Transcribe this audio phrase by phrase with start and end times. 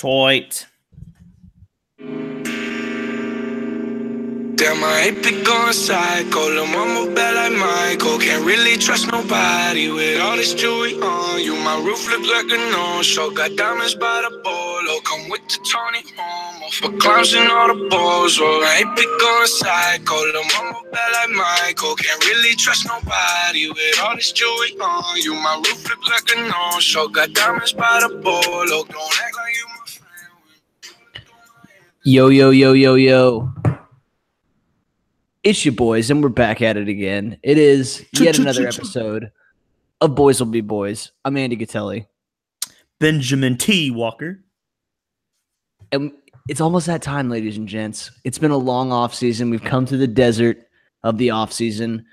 [0.00, 0.64] Toit.
[4.60, 6.48] Damn, I ain't been going psycho.
[6.48, 8.18] Lil' mama bad like Michael.
[8.18, 11.54] Can't really trust nobody with all this jewelry on you.
[11.56, 13.30] My roof look like a no-show.
[13.30, 15.00] Got diamonds by the bolo.
[15.00, 18.38] Come with the Tony Homo for clowns and all the balls.
[18.40, 20.14] Oh, I ain't been going psycho.
[20.14, 21.94] Lil' mama bad like Michael.
[21.96, 25.34] Can't really trust nobody with all this jewelry on you.
[25.34, 27.08] My roof look like a no-show.
[27.08, 28.84] Got diamonds by the bolo.
[28.84, 29.29] Don't act
[32.02, 33.52] Yo, yo, yo, yo, yo.
[35.42, 37.38] It's your boys, and we're back at it again.
[37.42, 39.32] It is yet another episode
[40.00, 41.12] of Boys Will Be Boys.
[41.24, 42.06] I'm Andy Gatelli.
[43.00, 43.90] Benjamin T.
[43.90, 44.42] Walker.
[45.92, 46.12] And
[46.48, 48.10] it's almost that time, ladies and gents.
[48.24, 49.50] It's been a long off season.
[49.50, 50.58] We've come to the desert
[51.02, 52.04] of the off season.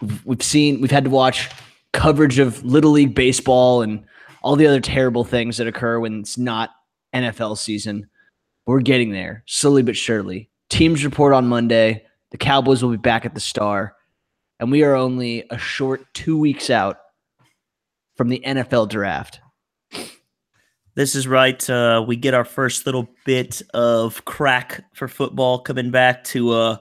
[0.00, 1.48] We've- We've seen, we've had to watch
[1.92, 4.04] coverage of Little League baseball and
[4.42, 6.70] all the other terrible things that occur when it's not
[7.14, 8.08] NFL season.
[8.66, 10.50] We're getting there slowly but surely.
[10.68, 12.04] Teams report on Monday.
[12.30, 13.94] The Cowboys will be back at the Star,
[14.58, 16.98] and we are only a short two weeks out
[18.16, 19.40] from the NFL draft.
[20.94, 21.68] This is right.
[21.68, 26.76] Uh, we get our first little bit of crack for football coming back to uh,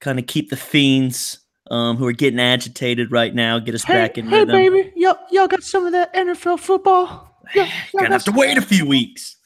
[0.00, 1.38] kind of keep the fiends
[1.70, 4.56] um, who are getting agitated right now, get us back in rhythm.
[4.56, 7.40] Hey y'all, y'all got some of that NFL football.
[7.54, 9.36] Gonna have to wait a few weeks.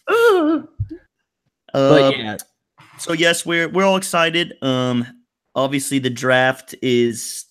[1.73, 2.37] But Uh, yeah,
[2.99, 4.55] so yes, we're we're all excited.
[4.63, 5.07] Um,
[5.55, 7.47] obviously the draft is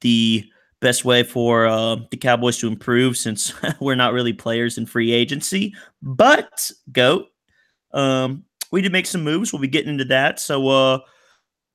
[0.00, 0.44] the
[0.80, 5.12] best way for uh, the Cowboys to improve since we're not really players in free
[5.12, 5.74] agency.
[6.02, 7.26] But goat,
[7.92, 9.52] um, we did make some moves.
[9.52, 10.40] We'll be getting into that.
[10.40, 10.98] So uh,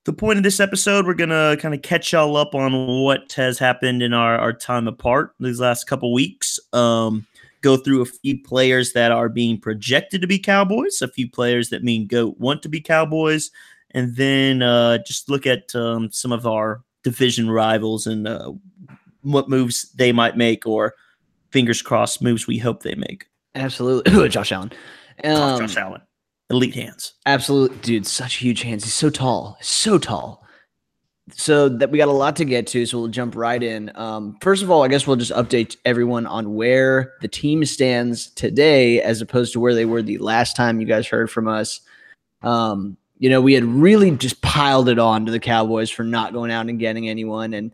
[0.05, 3.57] the point of this episode, we're gonna kind of catch y'all up on what has
[3.57, 6.59] happened in our our time apart these last couple weeks.
[6.73, 7.25] Um,
[7.61, 11.69] go through a few players that are being projected to be Cowboys, a few players
[11.69, 13.51] that mean go want to be Cowboys,
[13.91, 18.51] and then uh, just look at um, some of our division rivals and uh,
[19.21, 20.95] what moves they might make, or
[21.51, 23.25] fingers crossed moves we hope they make.
[23.55, 24.29] absolutely.
[24.29, 24.71] Josh Allen.
[25.23, 26.01] Um, Josh Allen,
[26.49, 27.13] elite hands.
[27.25, 28.83] Absolute dude, such huge hands.
[28.83, 30.45] He's so tall, so tall.
[31.33, 33.91] So that we got a lot to get to, so we'll jump right in.
[33.95, 38.29] Um, first of all, I guess we'll just update everyone on where the team stands
[38.31, 41.81] today, as opposed to where they were the last time you guys heard from us.
[42.41, 46.33] Um, you know, we had really just piled it on to the Cowboys for not
[46.33, 47.53] going out and getting anyone.
[47.53, 47.71] And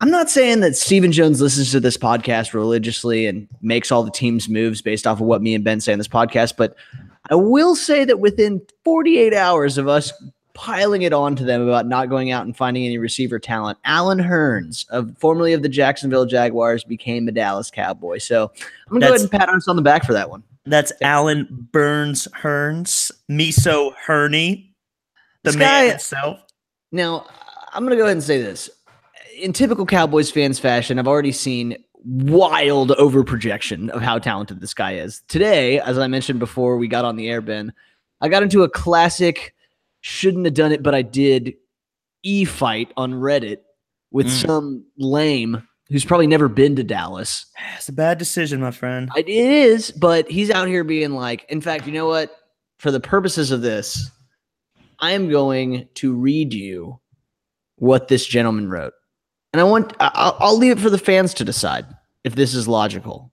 [0.00, 4.10] I'm not saying that Stephen Jones listens to this podcast religiously and makes all the
[4.10, 6.74] team's moves based off of what me and Ben say on this podcast, but
[7.30, 10.12] I will say that within 48 hours of us
[10.54, 14.18] piling it on to them about not going out and finding any receiver talent, Allen
[14.18, 18.18] Hurns, of formerly of the Jacksonville Jaguars, became the Dallas Cowboy.
[18.18, 18.50] So
[18.86, 20.42] I'm gonna go ahead and pat us on the back for that one.
[20.66, 24.74] That's Allen Burns Hurns, Miso Herney,
[25.42, 26.40] the This man guy- himself.
[26.92, 27.26] Now,
[27.72, 28.68] I'm going to go ahead and say this.
[29.40, 34.94] In typical Cowboys fans fashion, I've already seen wild overprojection of how talented this guy
[34.94, 35.22] is.
[35.28, 37.72] Today, as I mentioned before we got on the air, Ben,
[38.20, 39.54] I got into a classic
[40.00, 41.54] shouldn't have done it, but I did
[42.22, 43.58] e fight on Reddit
[44.10, 44.46] with Mm.
[44.46, 47.46] some lame who's probably never been to Dallas.
[47.76, 49.10] It's a bad decision, my friend.
[49.16, 52.30] It is, but he's out here being like, in fact, you know what?
[52.78, 54.10] For the purposes of this,
[55.00, 57.00] I am going to read you
[57.76, 58.92] what this gentleman wrote.
[59.52, 61.86] And I want, I- I'll, I'll leave it for the fans to decide
[62.24, 63.32] if this is logical.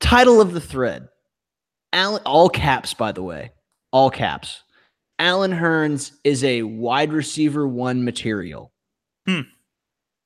[0.00, 1.08] Title of the thread
[1.92, 3.50] Allen, all caps, by the way,
[3.92, 4.62] all caps.
[5.18, 8.72] Allen Hurns is a wide receiver one material.
[9.26, 9.42] Hmm.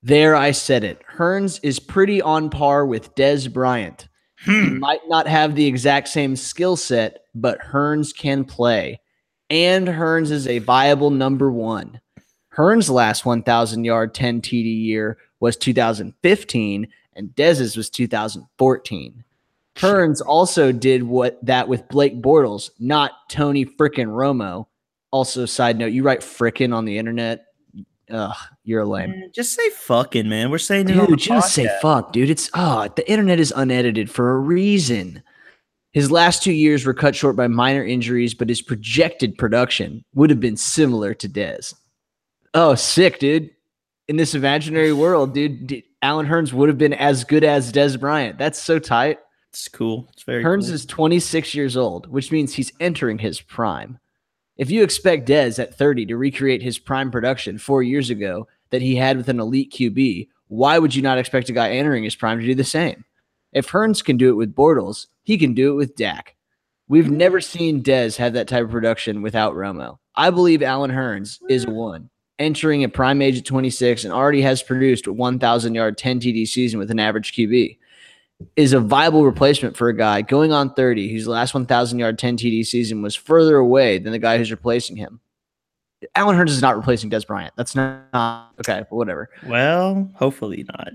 [0.03, 1.03] There, I said it.
[1.16, 4.09] Hurns is pretty on par with Dez Bryant.
[4.44, 4.78] He Hmm.
[4.78, 9.00] might not have the exact same skill set, but Hurns can play.
[9.50, 12.00] And Hurns is a viable number one.
[12.56, 19.25] Hurns' last 1,000 yard 10 TD year was 2015, and Dez's was 2014.
[19.76, 24.67] Hearns also did what that with Blake Bortles, not Tony frickin' Romo.
[25.11, 27.46] Also, side note, you write frickin' on the internet.
[28.11, 29.11] Ugh, you're a lame.
[29.11, 30.50] Man, Just say fucking, man.
[30.50, 32.31] We're saying it on the Dude, just say fuck, dude.
[32.31, 35.23] It's oh, the internet is unedited for a reason.
[35.93, 40.31] His last two years were cut short by minor injuries, but his projected production would
[40.31, 41.75] have been similar to Dez.
[42.55, 43.50] Oh, sick, dude.
[44.06, 47.99] In this imaginary world, dude, d- Allen Hurns would have been as good as Dez
[47.99, 48.38] Bryant.
[48.38, 49.19] That's so tight.
[49.56, 50.06] It's cool.
[50.12, 50.75] It's very Hurns cool.
[50.75, 53.99] is 26 years old, which means he's entering his prime.
[54.58, 58.82] If you expect Dez at 30 to recreate his prime production four years ago that
[58.82, 62.14] he had with an elite QB, why would you not expect a guy entering his
[62.14, 63.05] prime to do the same?
[63.53, 66.37] If Hurns can do it with Bortles, he can do it with Dak.
[66.87, 69.99] We've never seen Dez have that type of production without Romo.
[70.14, 74.43] I believe Allen Hurns is a one, entering a prime age at 26 and already
[74.43, 77.79] has produced a 1,000 yard 10 TD season with an average QB.
[78.55, 82.37] Is a viable replacement for a guy going on 30 whose last 1,000 yard 10
[82.37, 85.21] TD season was further away than the guy who's replacing him.
[86.15, 87.55] Allen Hurns is not replacing Dez Bryant.
[87.56, 89.31] That's not okay, but whatever.
[89.47, 90.91] Well, hopefully not.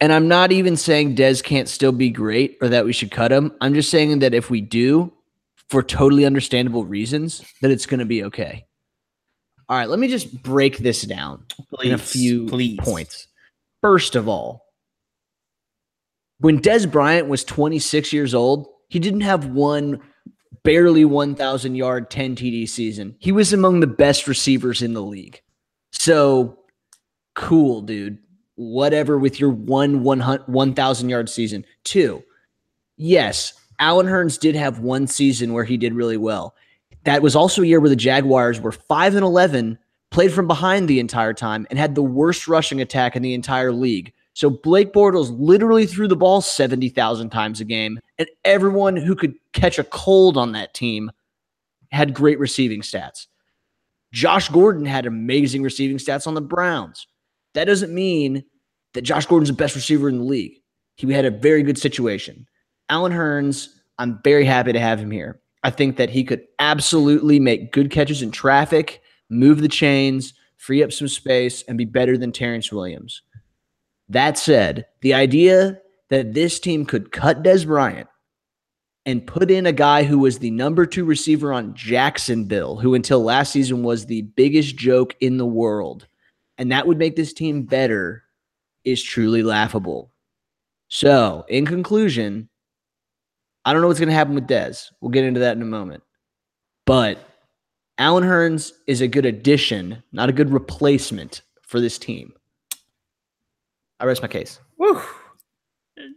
[0.00, 3.32] And I'm not even saying Dez can't still be great or that we should cut
[3.32, 3.52] him.
[3.60, 5.12] I'm just saying that if we do,
[5.68, 8.66] for totally understandable reasons, that it's going to be okay.
[9.68, 12.78] All right, let me just break this down Please, in a few please.
[12.80, 13.28] points.
[13.80, 14.61] First of all,
[16.42, 20.00] when Dez Bryant was 26 years old, he didn't have one
[20.64, 23.14] barely 1,000 yard 10 TD season.
[23.20, 25.40] He was among the best receivers in the league.
[25.92, 26.58] So
[27.34, 28.18] cool, dude.
[28.56, 31.64] Whatever with your one 1,000 yard season.
[31.84, 32.24] Two,
[32.96, 36.56] yes, Allen Hurns did have one season where he did really well.
[37.04, 39.78] That was also a year where the Jaguars were 5 and 11,
[40.10, 43.72] played from behind the entire time, and had the worst rushing attack in the entire
[43.72, 44.12] league.
[44.34, 49.34] So Blake Bortles literally threw the ball 70,000 times a game, and everyone who could
[49.52, 51.10] catch a cold on that team
[51.90, 53.26] had great receiving stats.
[54.12, 57.06] Josh Gordon had amazing receiving stats on the Browns.
[57.54, 58.44] That doesn't mean
[58.94, 60.54] that Josh Gordon's the best receiver in the league.
[60.96, 62.46] He had a very good situation.
[62.88, 63.68] Allen Hurns,
[63.98, 65.40] I'm very happy to have him here.
[65.62, 69.00] I think that he could absolutely make good catches in traffic,
[69.30, 73.22] move the chains, free up some space, and be better than Terrence Williams.
[74.12, 75.80] That said, the idea
[76.10, 78.08] that this team could cut Dez Bryant
[79.06, 83.22] and put in a guy who was the number two receiver on Jacksonville, who until
[83.22, 86.06] last season was the biggest joke in the world,
[86.58, 88.22] and that would make this team better,
[88.84, 90.12] is truly laughable.
[90.88, 92.50] So, in conclusion,
[93.64, 94.88] I don't know what's going to happen with Dez.
[95.00, 96.02] We'll get into that in a moment.
[96.84, 97.18] But
[97.96, 102.34] Allen Hurns is a good addition, not a good replacement for this team.
[104.02, 104.58] I rest my case.
[104.78, 105.00] Woo.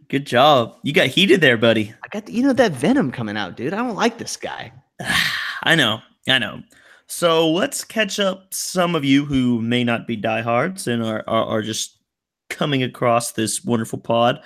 [0.08, 0.76] Good job.
[0.82, 1.94] You got heated there, buddy.
[2.04, 3.72] I got the, you know that venom coming out, dude.
[3.72, 4.72] I don't like this guy.
[5.62, 6.00] I know.
[6.28, 6.62] I know.
[7.06, 11.44] So let's catch up some of you who may not be diehards and are, are,
[11.44, 12.00] are just
[12.50, 14.40] coming across this wonderful pod.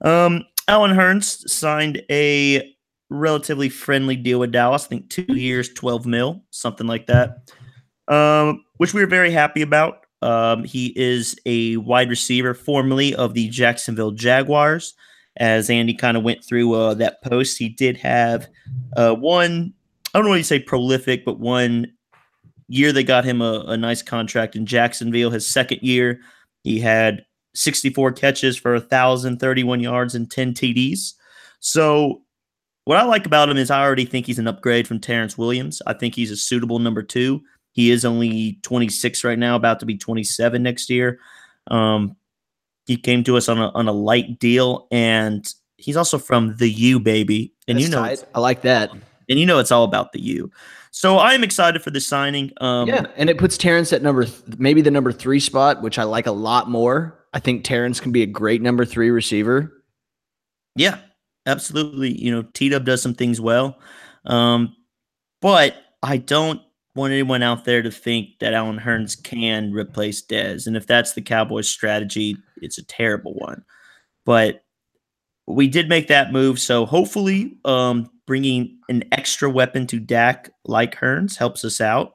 [0.00, 2.76] Um, Allen Hurns signed a
[3.10, 4.84] relatively friendly deal with Dallas.
[4.84, 7.50] I think two years, 12 mil, something like that,
[8.06, 10.03] um, which we were very happy about.
[10.24, 14.94] Um, he is a wide receiver, formerly of the Jacksonville Jaguars.
[15.36, 18.48] As Andy kind of went through uh, that post, he did have
[18.96, 19.74] uh, one,
[20.14, 21.92] I don't you say prolific, but one
[22.68, 25.30] year they got him a, a nice contract in Jacksonville.
[25.30, 26.20] His second year,
[26.62, 31.12] he had 64 catches for 1,031 yards and 10 TDs.
[31.60, 32.22] So,
[32.84, 35.82] what I like about him is I already think he's an upgrade from Terrence Williams.
[35.86, 37.42] I think he's a suitable number two.
[37.74, 41.18] He is only 26 right now, about to be 27 next year.
[41.66, 42.16] Um,
[42.86, 45.44] he came to us on a, on a light deal, and
[45.76, 47.52] he's also from the U, baby.
[47.66, 48.14] And That's you know.
[48.34, 48.92] I like that.
[49.28, 50.52] and you know, it's all about the U.
[50.92, 52.52] So I'm excited for the signing.
[52.60, 55.98] Um, yeah, and it puts Terrence at number th- maybe the number three spot, which
[55.98, 57.26] I like a lot more.
[57.32, 59.82] I think Terrence can be a great number three receiver.
[60.76, 60.98] Yeah,
[61.46, 62.12] absolutely.
[62.12, 63.80] You know, T Dub does some things well.
[64.24, 64.76] Um,
[65.42, 66.60] but I don't
[66.94, 70.66] want anyone out there to think that Allen Hurns can replace Dez.
[70.66, 73.64] And if that's the Cowboys' strategy, it's a terrible one.
[74.24, 74.64] But
[75.46, 76.58] we did make that move.
[76.58, 82.14] So hopefully, um, bringing an extra weapon to Dak like Hurns helps us out.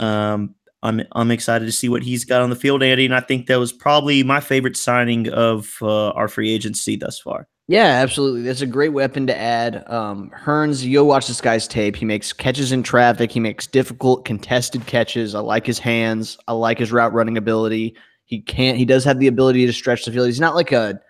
[0.00, 3.04] Um, I'm I'm excited to see what he's got on the field, Andy.
[3.04, 7.18] And I think that was probably my favorite signing of uh, our free agency thus
[7.18, 7.48] far.
[7.66, 8.42] Yeah, absolutely.
[8.42, 9.88] That's a great weapon to add.
[9.90, 11.96] Um, Hurns, you watch this guy's tape.
[11.96, 13.32] He makes catches in traffic.
[13.32, 15.34] He makes difficult contested catches.
[15.34, 16.36] I like his hands.
[16.46, 17.96] I like his route running ability.
[18.26, 18.76] He can't.
[18.76, 20.26] He does have the ability to stretch the field.
[20.26, 21.00] He's not like a.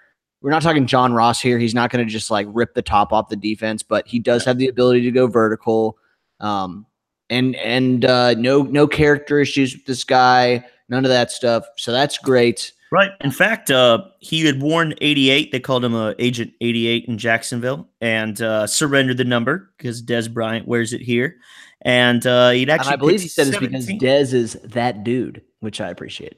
[0.43, 1.59] We're not talking John Ross here.
[1.59, 4.45] He's not going to just like rip the top off the defense, but he does
[4.45, 5.99] have the ability to go vertical.
[6.39, 6.87] Um,
[7.31, 10.65] and and uh, no no character issues with this guy.
[10.89, 11.65] None of that stuff.
[11.77, 12.73] So that's great.
[12.95, 13.11] Right.
[13.23, 15.51] In fact, uh, he had worn 88.
[15.51, 20.33] They called him uh, Agent 88 in Jacksonville and uh, surrendered the number because Dez
[20.33, 21.35] Bryant wears it here.
[21.83, 22.93] And uh, he'd actually.
[22.93, 23.99] And I believe he said it's because 17.
[23.99, 26.37] Dez is that dude, which I appreciate.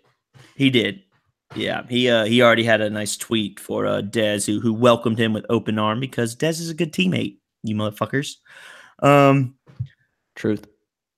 [0.55, 1.03] He did.
[1.55, 5.19] Yeah, he uh, he already had a nice tweet for uh, Dez who who welcomed
[5.19, 7.37] him with open arm because Dez is a good teammate.
[7.65, 8.37] You motherfuckers.
[9.03, 9.57] Um,
[10.37, 10.67] Truth.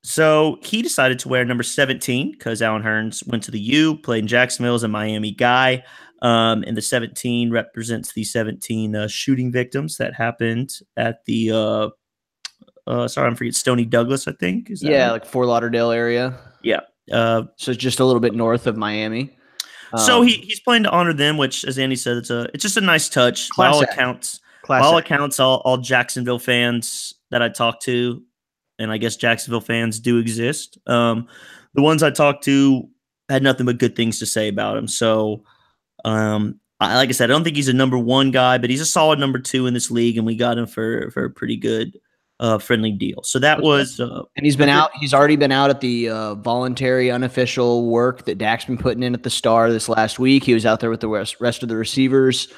[0.09, 4.21] So he decided to wear number 17 because Allen Hurns went to the U, played
[4.21, 5.85] in Jacksonville as a Miami guy.
[6.23, 11.89] Um, and the 17 represents the 17 uh, shooting victims that happened at the uh,
[12.87, 14.71] uh, sorry, I'm forgetting Stony Douglas, I think.
[14.71, 16.39] Is yeah, like Fort Lauderdale area.
[16.63, 16.81] Yeah.
[17.13, 19.37] Uh, so just a little bit north of Miami.
[19.93, 22.63] Um, so he, he's playing to honor them, which, as Andy said, it's a it's
[22.63, 23.51] just a nice touch.
[23.59, 28.23] By all accounts, by all accounts, all, all Jacksonville fans that I talked to,
[28.79, 30.79] and I guess Jacksonville fans do exist.
[30.87, 31.29] Um,
[31.75, 32.89] the ones I talked to
[33.29, 34.89] had nothing but good things to say about him.
[34.89, 35.45] So,
[36.05, 38.81] um, I, like I said, I don't think he's a number one guy, but he's
[38.81, 41.57] a solid number two in this league, and we got him for for a pretty
[41.57, 41.99] good
[42.41, 43.23] uh, friendly deal.
[43.25, 44.91] So that was, uh, and he's been out.
[44.95, 49.15] He's already been out at the uh, voluntary, unofficial work that Dak's been putting in
[49.15, 50.45] at the Star this last week.
[50.45, 52.49] He was out there with the rest, rest of the receivers,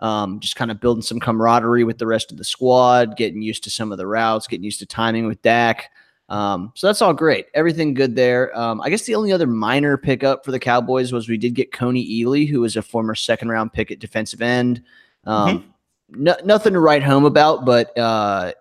[0.00, 3.64] um, just kind of building some camaraderie with the rest of the squad, getting used
[3.64, 5.90] to some of the routes, getting used to timing with Dak.
[6.28, 7.46] Um, so that's all great.
[7.54, 8.56] Everything good there.
[8.58, 11.72] Um, I guess the only other minor pickup for the Cowboys was we did get
[11.72, 14.82] Kony Ealy, who was a former second round pick at defensive end.
[15.24, 16.24] Um, mm-hmm.
[16.24, 18.52] no, nothing to write home about, but uh,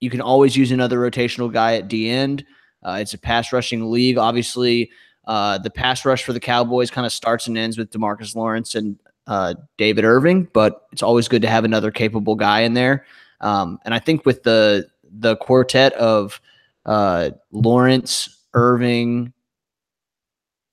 [0.00, 2.44] you can always use another rotational guy at D end.
[2.82, 4.18] Uh, it's a pass rushing league.
[4.18, 4.90] Obviously,
[5.26, 8.74] uh, the pass rush for the Cowboys kind of starts and ends with Demarcus Lawrence
[8.74, 13.04] and uh, David Irving, but it's always good to have another capable guy in there.
[13.40, 16.40] Um, and I think with the the quartet of
[16.86, 19.32] uh, Lawrence, Irving,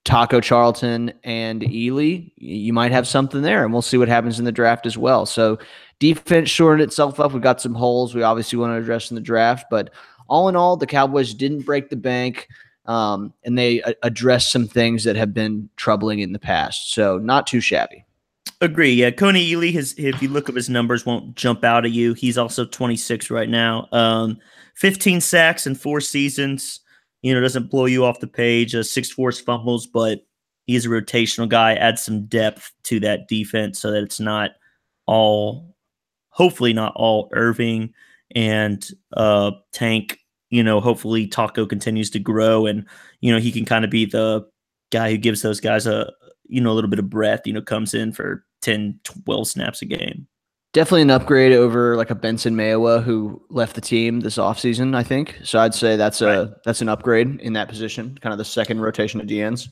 [0.05, 4.45] Taco Charlton, and Ealy, you might have something there, and we'll see what happens in
[4.45, 5.25] the draft as well.
[5.25, 5.59] So
[5.99, 7.33] Defense shored itself up.
[7.33, 9.93] We got some holes we obviously want to address in the draft, but
[10.27, 12.47] all in all, the Cowboys didn't break the bank,
[12.85, 16.93] um, and they addressed some things that have been troubling in the past.
[16.93, 18.05] So not too shabby.
[18.61, 18.93] Agree.
[18.93, 22.13] Yeah, Kony Ealy, his if you look up his numbers, won't jump out at you.
[22.13, 23.87] He's also 26 right now.
[23.91, 24.37] Um,
[24.75, 26.79] 15 sacks in four seasons.
[27.21, 28.73] You know, doesn't blow you off the page.
[28.73, 30.25] Uh, six forced fumbles, but
[30.67, 31.73] he's a rotational guy.
[31.73, 34.51] Adds some depth to that defense so that it's not
[35.05, 35.75] all
[36.29, 37.93] hopefully not all Irving
[38.35, 40.19] and uh, Tank.
[40.49, 42.85] You know, hopefully Taco continues to grow and
[43.19, 44.47] you know he can kind of be the
[44.91, 46.13] guy who gives those guys a
[46.47, 47.41] you know a little bit of breath.
[47.45, 50.27] You know, comes in for 10, 12 snaps a game.
[50.73, 55.03] Definitely an upgrade over like a Benson Mayowa who left the team this offseason, I
[55.03, 55.39] think.
[55.43, 56.49] So I'd say that's a right.
[56.65, 59.69] that's an upgrade in that position, kind of the second rotation of DNs.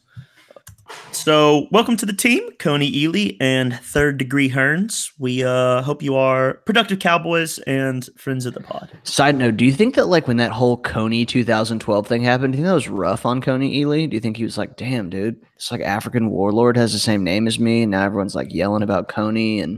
[1.12, 5.12] So, welcome to the team, Kony Ealy and Third Degree Hurns.
[5.18, 8.92] We uh, hope you are productive Cowboys and friends of the pod.
[9.04, 12.58] Side note: Do you think that like when that whole Kony 2012 thing happened, do
[12.58, 14.10] you think that was rough on Kony Ealy?
[14.10, 17.24] Do you think he was like, "Damn, dude, it's like African warlord has the same
[17.24, 19.78] name as me," and now everyone's like yelling about Kony, and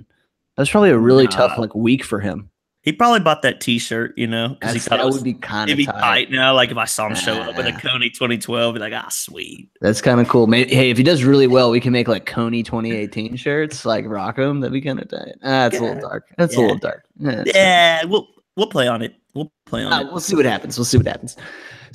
[0.56, 2.50] that was probably a really tough like week for him.
[2.86, 5.34] He probably bought that T-shirt, you know, because he thought that it was, would be
[5.34, 6.00] kind of tight.
[6.00, 6.32] tight.
[6.32, 6.54] now.
[6.54, 9.70] Like if I saw him show up with a Kony 2012, be like, ah, sweet.
[9.82, 10.46] That's kind of cool.
[10.46, 14.06] Maybe hey, if he does really well, we can make like Kony 2018 shirts, like
[14.06, 14.60] rock them.
[14.60, 15.34] That'd be kind of tight.
[15.42, 15.82] Ah, that's yeah.
[15.82, 16.28] a little dark.
[16.38, 16.60] That's yeah.
[16.60, 17.06] a little dark.
[17.18, 19.16] Yeah, yeah we'll we'll play on it.
[19.34, 20.06] We'll play on uh, it.
[20.12, 20.78] We'll see what happens.
[20.78, 21.36] We'll see what happens.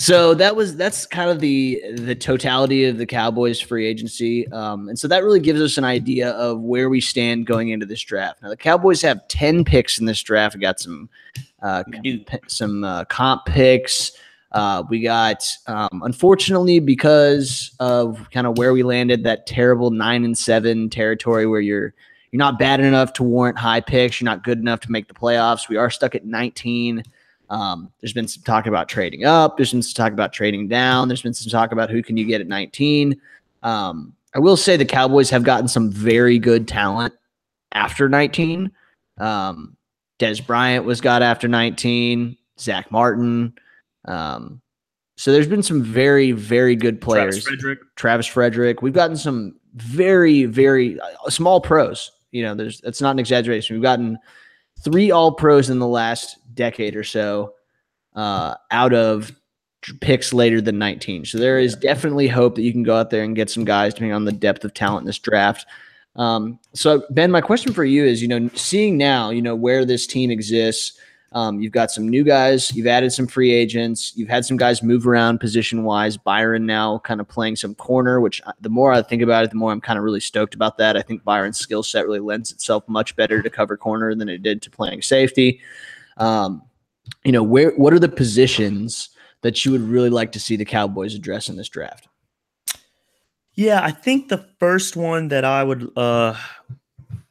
[0.01, 4.89] So that was that's kind of the the totality of the Cowboys free agency, um,
[4.89, 8.01] and so that really gives us an idea of where we stand going into this
[8.01, 8.41] draft.
[8.41, 10.55] Now the Cowboys have ten picks in this draft.
[10.55, 11.11] We got some
[11.61, 11.85] uh,
[12.47, 14.13] some uh, comp picks.
[14.53, 20.25] Uh, we got um, unfortunately because of kind of where we landed, that terrible nine
[20.25, 21.93] and seven territory where you're
[22.31, 24.19] you're not bad enough to warrant high picks.
[24.19, 25.69] You're not good enough to make the playoffs.
[25.69, 27.05] We are stuck at 19.
[27.51, 29.57] Um, there's been some talk about trading up.
[29.57, 31.09] There's been some talk about trading down.
[31.09, 33.21] There's been some talk about who can you get at 19.
[33.63, 37.13] Um, I will say the Cowboys have gotten some very good talent
[37.73, 38.71] after 19.
[39.19, 39.77] Um,
[40.21, 42.37] Dez Bryant was got after 19.
[42.59, 43.55] Zack Martin.
[44.05, 44.61] Um,
[45.17, 47.43] so there's been some very, very good players.
[47.43, 47.79] Travis Frederick.
[47.97, 48.83] Travis Frederick.
[48.83, 52.13] We've gotten some very, very uh, small pros.
[52.31, 53.75] You know, there's that's not an exaggeration.
[53.75, 54.19] We've gotten
[54.83, 57.55] three All Pros in the last decade or so
[58.15, 59.33] uh, out of
[60.01, 61.25] picks later than 19.
[61.25, 63.95] So there is definitely hope that you can go out there and get some guys
[63.95, 65.67] depending on the depth of talent in this draft.
[66.17, 69.85] Um, so Ben, my question for you is, you know, seeing now, you know, where
[69.85, 70.99] this team exists,
[71.33, 74.83] um, you've got some new guys, you've added some free agents, you've had some guys
[74.83, 76.17] move around position wise.
[76.17, 79.57] Byron now kind of playing some corner, which the more I think about it, the
[79.57, 80.97] more I'm kind of really stoked about that.
[80.97, 84.43] I think Byron's skill set really lends itself much better to cover corner than it
[84.43, 85.61] did to playing safety.
[86.21, 86.63] Um,
[87.25, 89.09] you know, where what are the positions
[89.43, 92.07] that you would really like to see the Cowboys address in this draft?
[93.55, 96.37] Yeah, I think the first one that I would uh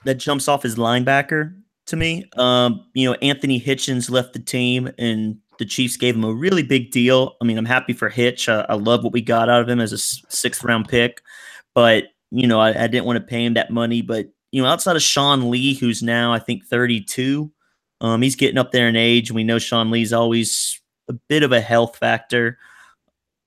[0.06, 1.56] that jumps off is linebacker
[1.88, 2.26] to me.
[2.36, 6.64] Um, you know, Anthony Hitchens left the team and the Chiefs gave him a really
[6.64, 7.36] big deal.
[7.42, 8.48] I mean, I'm happy for Hitch.
[8.48, 11.22] I love what we got out of him as a sixth round pick,
[11.74, 14.70] but you know, I, I didn't want to pay him that money, but you know,
[14.70, 17.52] outside of Sean Lee, who's now I think 32,
[18.02, 19.30] um, he's getting up there in age.
[19.30, 22.58] And we know Sean Lee's always a bit of a health factor.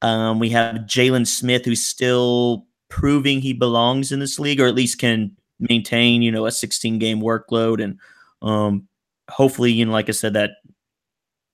[0.03, 4.75] Um, we have Jaylon Smith, who's still proving he belongs in this league, or at
[4.75, 7.83] least can maintain, you know, a 16 game workload.
[7.83, 7.99] And
[8.43, 8.89] um,
[9.31, 10.51] hopefully, you know, like I said, that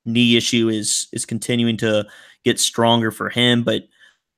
[0.04, 2.06] knee issue is is continuing to
[2.44, 3.62] get stronger for him.
[3.62, 3.84] But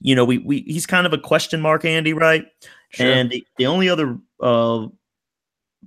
[0.00, 2.46] you know, we we he's kind of a question mark, Andy, right?
[2.90, 3.06] Sure.
[3.06, 4.86] And the, the only other uh,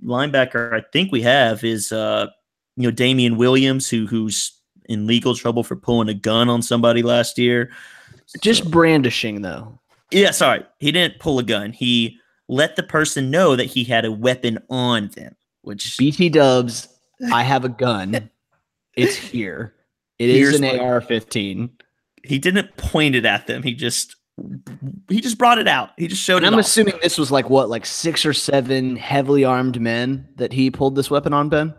[0.02, 2.28] linebacker I think we have is uh,
[2.76, 4.52] you know Damian Williams, who who's
[4.86, 7.70] in legal trouble for pulling a gun on somebody last year.
[8.40, 9.78] Just so, brandishing, though.
[10.10, 11.72] Yeah, sorry, he didn't pull a gun.
[11.72, 15.34] He let the person know that he had a weapon on them.
[15.62, 16.88] Which BT Dubs,
[17.32, 18.30] I have a gun.
[18.96, 19.74] it's here.
[20.18, 21.70] It is an AR-15.
[22.22, 23.62] He didn't point it at them.
[23.62, 24.16] He just
[25.08, 25.90] he just brought it out.
[25.96, 26.48] He just showed and it.
[26.48, 26.60] I'm off.
[26.60, 30.96] assuming this was like what, like six or seven heavily armed men that he pulled
[30.96, 31.74] this weapon on, Ben.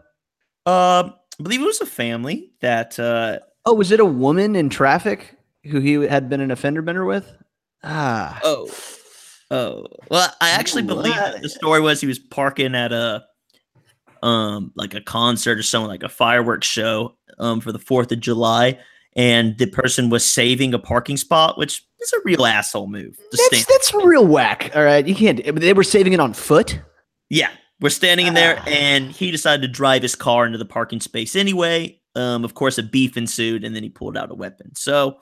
[0.65, 2.99] Uh, I believe it was a family that.
[2.99, 7.03] uh Oh, was it a woman in traffic who he had been an offender bender
[7.03, 7.33] with?
[7.83, 8.39] Ah.
[8.43, 8.69] Oh.
[9.49, 9.87] Oh.
[10.09, 13.23] Well, I actually Ooh, believe that the story was he was parking at a
[14.23, 18.19] um like a concert or something like a fireworks show um for the 4th of
[18.19, 18.79] July
[19.15, 23.17] and the person was saving a parking spot, which is a real asshole move.
[23.31, 24.71] That's, that's real whack.
[24.75, 25.43] All right, you can't.
[25.55, 26.79] They were saving it on foot.
[27.29, 27.49] Yeah,
[27.81, 28.69] we're standing in there, ah.
[28.69, 31.99] and he decided to drive his car into the parking space anyway.
[32.15, 34.73] Um, of course, a beef ensued, and then he pulled out a weapon.
[34.75, 35.19] So,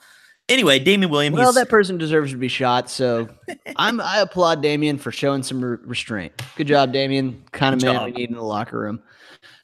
[0.48, 1.36] anyway, Damien Williams.
[1.36, 2.88] Well, that person deserves to be shot.
[2.88, 3.28] So,
[3.76, 6.40] I'm I applaud Damien for showing some re- restraint.
[6.56, 7.42] Good job, Damien.
[7.50, 8.04] Kind of man job.
[8.04, 9.02] we need in the locker room.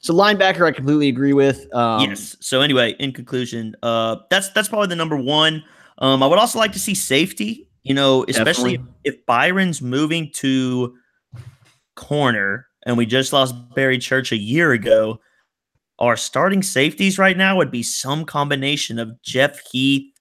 [0.01, 1.73] So linebacker, I completely agree with.
[1.73, 2.35] Um, yes.
[2.39, 5.63] So anyway, in conclusion, uh, that's that's probably the number one.
[5.99, 7.69] Um, I would also like to see safety.
[7.83, 8.81] You know, especially if,
[9.15, 10.95] if Byron's moving to
[11.95, 15.19] corner, and we just lost Barry Church a year ago.
[15.99, 20.11] Our starting safeties right now would be some combination of Jeff Heath,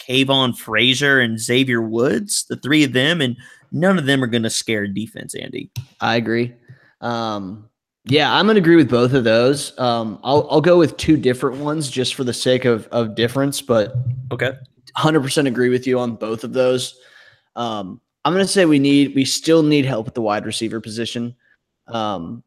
[0.00, 2.44] Kavon Frazier, and Xavier Woods.
[2.48, 3.36] The three of them, and
[3.70, 5.34] none of them are going to scare defense.
[5.34, 6.54] Andy, I agree.
[7.00, 7.68] Um,
[8.04, 9.78] yeah, I'm gonna agree with both of those.
[9.78, 13.60] Um, I'll I'll go with two different ones just for the sake of of difference,
[13.60, 13.94] but
[14.32, 16.98] okay, 100 percent agree with you on both of those.
[17.54, 21.36] Um, I'm gonna say we need we still need help at the wide receiver position.
[21.92, 22.42] Um,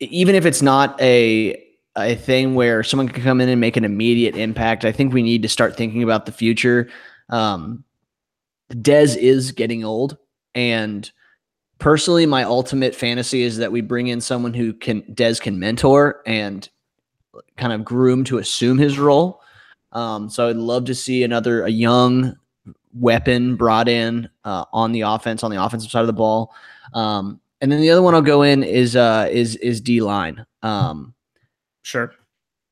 [0.00, 1.60] even if it's not a
[1.96, 5.22] a thing where someone can come in and make an immediate impact, I think we
[5.22, 6.88] need to start thinking about the future.
[7.28, 7.84] Um,
[8.72, 10.16] Dez is getting old,
[10.54, 11.10] and
[11.78, 16.22] personally, my ultimate fantasy is that we bring in someone who can Dez can mentor
[16.26, 16.68] and
[17.56, 19.40] kind of groom to assume his role.
[19.92, 22.36] Um, so I'd love to see another a young
[22.94, 26.54] weapon brought in uh, on the offense on the offensive side of the ball.
[26.94, 30.44] Um, and then the other one I'll go in is uh, is is D line.
[30.62, 31.14] Um,
[31.82, 32.12] sure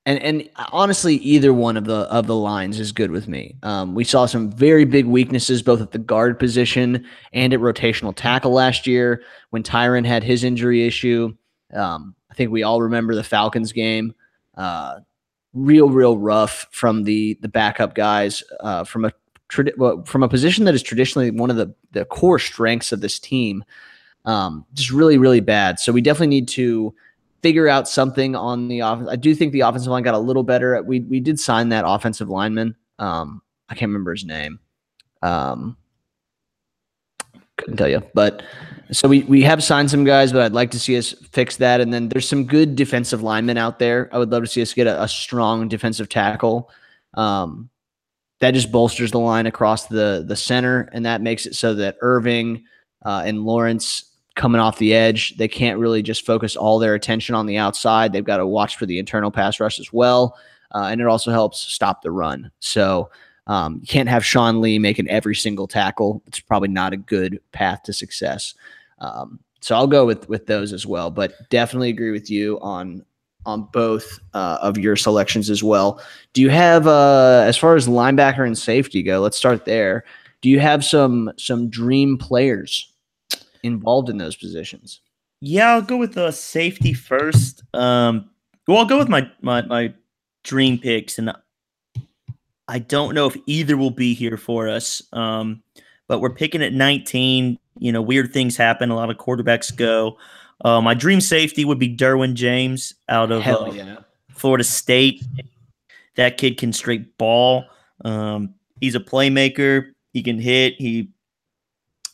[0.06, 3.56] and and honestly, either one of the of the lines is good with me.
[3.62, 8.14] Um, we saw some very big weaknesses both at the guard position and at rotational
[8.14, 11.34] tackle last year when Tyron had his injury issue.
[11.74, 14.14] Um, I think we all remember the Falcons game.
[14.56, 15.00] Uh,
[15.52, 19.12] real, real rough from the the backup guys uh, from a
[20.06, 23.64] from a position that is traditionally one of the the core strengths of this team.
[24.24, 25.80] Um, just really, really bad.
[25.80, 26.94] So we definitely need to
[27.42, 29.08] figure out something on the offense.
[29.08, 30.80] I do think the offensive line got a little better.
[30.82, 32.76] We we did sign that offensive lineman.
[32.98, 34.60] Um, I can't remember his name.
[35.22, 35.76] Um,
[37.56, 38.42] couldn't tell you, but
[38.92, 41.80] so we we have signed some guys, but I'd like to see us fix that.
[41.80, 44.08] And then there's some good defensive linemen out there.
[44.12, 46.70] I would love to see us get a, a strong defensive tackle.
[47.14, 47.70] Um,
[48.40, 51.96] that just bolsters the line across the the center, and that makes it so that
[52.00, 52.64] Irving
[53.04, 55.36] uh, and Lawrence coming off the edge.
[55.36, 58.12] They can't really just focus all their attention on the outside.
[58.12, 60.36] They've got to watch for the internal pass rush as well.
[60.72, 62.50] Uh, and it also helps stop the run.
[62.60, 63.10] So
[63.46, 66.22] um, you can't have Sean Lee making every single tackle.
[66.26, 68.54] It's probably not a good path to success.
[68.98, 71.10] Um, so I'll go with with those as well.
[71.10, 73.04] But definitely agree with you on
[73.46, 76.00] on both uh, of your selections as well.
[76.34, 79.20] Do you have, uh, as far as linebacker and safety go?
[79.20, 80.04] Let's start there.
[80.42, 82.90] Do you have some some dream players
[83.62, 85.00] involved in those positions?
[85.40, 87.62] Yeah, I'll go with the safety first.
[87.74, 88.30] Um,
[88.66, 89.94] well, I'll go with my my my
[90.44, 91.32] dream picks, and
[92.68, 95.02] I don't know if either will be here for us.
[95.12, 95.62] Um,
[96.08, 97.58] but we're picking at 19.
[97.78, 98.90] You know, weird things happen.
[98.90, 100.18] A lot of quarterbacks go.
[100.64, 103.96] Uh, my dream safety would be Derwin James out of uh, yeah.
[104.34, 105.24] Florida State.
[106.16, 107.64] That kid can straight ball.
[108.04, 109.92] Um, he's a playmaker.
[110.12, 110.74] He can hit.
[110.78, 111.10] He,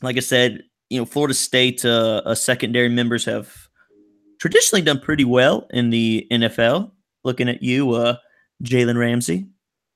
[0.03, 3.69] like I said, you know, Florida State uh, uh, secondary members have
[4.39, 6.93] traditionally done pretty well in the NFL.
[7.25, 8.17] Looking at you, uh,
[8.63, 9.49] Jalen Ramsey,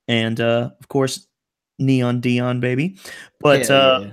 [0.07, 1.27] and uh, of course,
[1.79, 2.97] Neon Deion, baby.
[3.39, 4.11] But Yeah, uh, yeah,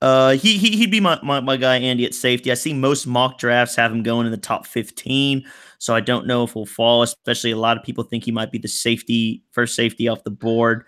[0.00, 2.52] uh, he, he he'd be my, my my guy Andy at safety.
[2.52, 5.44] I see most mock drafts have him going in the top fifteen,
[5.78, 7.02] so I don't know if he'll fall.
[7.02, 10.30] Especially a lot of people think he might be the safety first safety off the
[10.30, 10.84] board.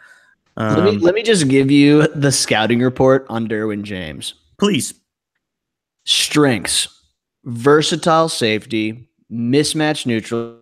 [0.57, 4.35] let me Um, let me just give you the scouting report on Derwin James.
[4.59, 4.95] Please,
[6.05, 6.89] Strengths:
[7.45, 10.61] versatile safety, mismatch neutral,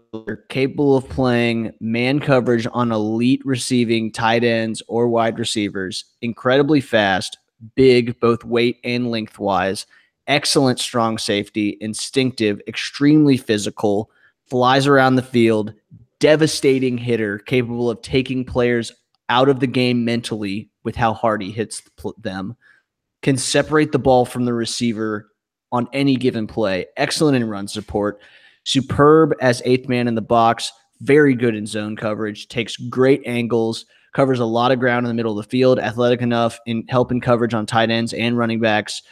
[0.48, 7.36] capable of playing man coverage on elite receiving tight ends or wide receivers, incredibly fast,
[7.74, 9.86] big both weight and lengthwise,
[10.26, 14.10] excellent strong safety, instinctive, extremely physical,
[14.46, 15.74] flies around the field,
[16.20, 18.92] devastating hitter, capable of taking players
[19.28, 21.82] out of the game mentally with how hard he hits
[22.18, 22.56] them,
[23.24, 25.30] can separate the ball from the receiver
[25.72, 28.20] on any given play, excellent in run support,
[28.64, 33.86] superb as eighth man in the box, very good in zone coverage, takes great angles,
[34.12, 36.90] covers a lot of ground in the middle of the field, athletic enough in help
[36.90, 39.02] helping coverage on tight ends and running backs,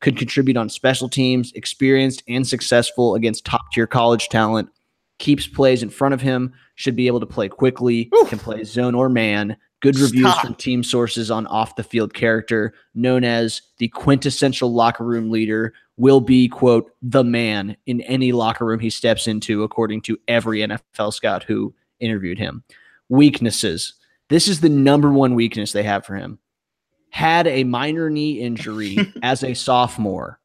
[0.00, 4.68] could contribute on special teams, experienced and successful against top tier college talent,
[5.18, 8.94] keeps plays in front of him, should be able to play quickly, can play zone
[8.94, 9.56] or man.
[9.82, 10.46] Good reviews Stop.
[10.46, 15.74] from team sources on off the field character, known as the quintessential locker room leader,
[15.96, 20.60] will be, quote, the man in any locker room he steps into, according to every
[20.60, 22.62] NFL scout who interviewed him.
[23.08, 23.94] Weaknesses.
[24.28, 26.38] This is the number one weakness they have for him.
[27.10, 30.38] Had a minor knee injury as a sophomore.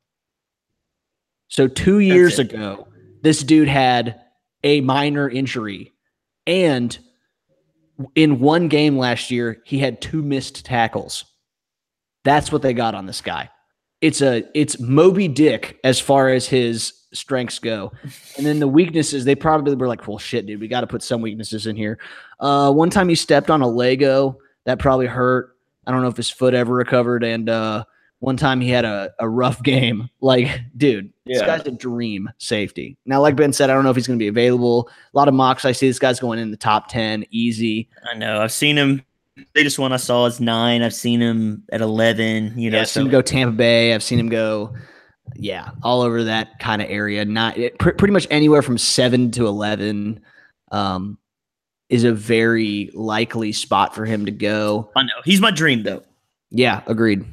[1.47, 2.87] So, two years ago,
[3.21, 4.19] this dude had
[4.63, 5.93] a minor injury.
[6.47, 6.97] And
[8.15, 11.25] in one game last year, he had two missed tackles.
[12.23, 13.49] That's what they got on this guy.
[14.01, 17.91] It's a it's Moby Dick as far as his strengths go.
[18.37, 21.01] And then the weaknesses, they probably were like, well, shit, dude, we got to put
[21.01, 21.97] some weaknesses in here.
[22.39, 25.55] Uh, one time he stepped on a Lego that probably hurt.
[25.85, 27.23] I don't know if his foot ever recovered.
[27.23, 27.85] And uh,
[28.19, 30.09] one time he had a, a rough game.
[30.19, 32.97] Like, dude, this guy's a dream safety.
[33.05, 34.89] Now, like Ben said, I don't know if he's going to be available.
[35.13, 37.87] A lot of mocks I see this guy's going in the top 10 easy.
[38.11, 39.03] I know I've seen him.
[39.55, 40.81] Latest one I saw is nine.
[40.81, 42.57] I've seen him at eleven.
[42.59, 43.93] You know, Yeah, I've seen him go Tampa Bay.
[43.93, 44.73] I've seen him go,
[45.35, 47.23] yeah, all over that kind of area.
[47.23, 50.21] Not it, pr- pretty much anywhere from seven to eleven
[50.71, 51.19] um,
[51.89, 54.89] is a very likely spot for him to go.
[54.95, 56.01] I know he's my dream though.
[56.49, 57.23] Yeah, agreed.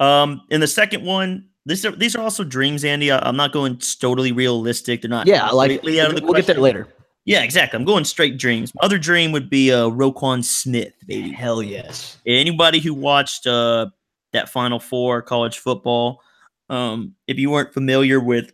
[0.00, 3.10] Um, in the second one, this are, these are also dreams, Andy.
[3.10, 5.02] I, am not going totally realistic.
[5.02, 5.26] They're not.
[5.26, 6.88] Yeah, I like completely out of the we'll get there later.
[7.24, 7.78] Yeah, exactly.
[7.78, 8.72] I'm going straight dreams.
[8.74, 11.32] My other dream would be uh, Roquan Smith, baby.
[11.32, 12.18] Hell yes.
[12.26, 13.86] Anybody who watched uh,
[14.34, 16.20] that Final Four college football,
[16.68, 18.52] um, if you weren't familiar with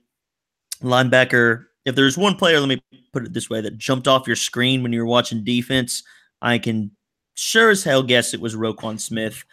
[0.83, 2.81] linebacker, if there's one player, let me
[3.13, 6.05] put it this way, that jumped off your screen when you were watching defense,
[6.41, 6.93] I can
[7.35, 9.45] sure as hell guess it was Roquan Smith.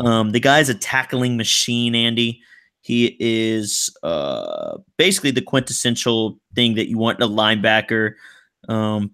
[0.00, 2.40] Um, the guy's a tackling machine, Andy.
[2.82, 8.14] He is uh, basically the quintessential thing that you want in a linebacker.
[8.68, 9.12] Um,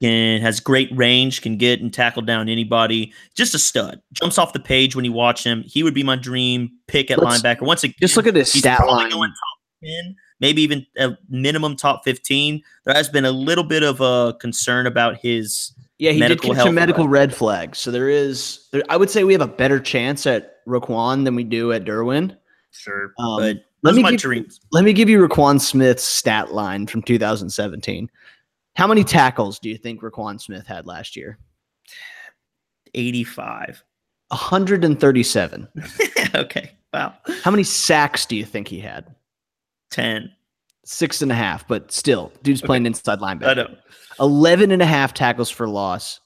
[0.00, 3.12] and has great range, can get and tackle down anybody.
[3.36, 4.00] Just a stud.
[4.12, 5.62] Jumps off the page when you watch him.
[5.64, 7.62] He would be my dream pick at Let's- linebacker.
[7.62, 9.10] Once again, Just look at this stat line.
[9.10, 12.62] going top ten, maybe even a minimum top fifteen.
[12.84, 15.72] There has been a little bit of a concern about his.
[16.02, 17.28] Yeah, he medical did catch a medical red.
[17.30, 17.76] red flag.
[17.76, 21.36] So there is, there, I would say we have a better chance at Roquan than
[21.36, 22.36] we do at Derwin.
[22.72, 24.58] Sure, Um, but let me my give- dreams.
[24.72, 28.10] Let me give you Roquan Smith's stat line from 2017.
[28.74, 31.38] How many tackles do you think Roquan Smith had last year?
[32.94, 33.84] Eighty-five.
[34.28, 35.68] 137.
[36.34, 36.72] okay.
[36.92, 37.14] Wow.
[37.42, 39.14] How many sacks do you think he had?
[39.90, 40.32] Ten.
[40.84, 43.56] Six and a half, but still, dude's playing inside I linebacker.
[43.56, 43.76] know.
[44.20, 46.20] 11 and a half tackles for loss,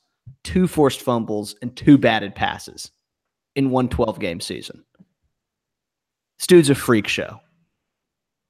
[0.45, 2.91] two forced fumbles, and two batted passes
[3.55, 4.83] in one 12 game season.
[6.39, 7.41] This dude's a freak show.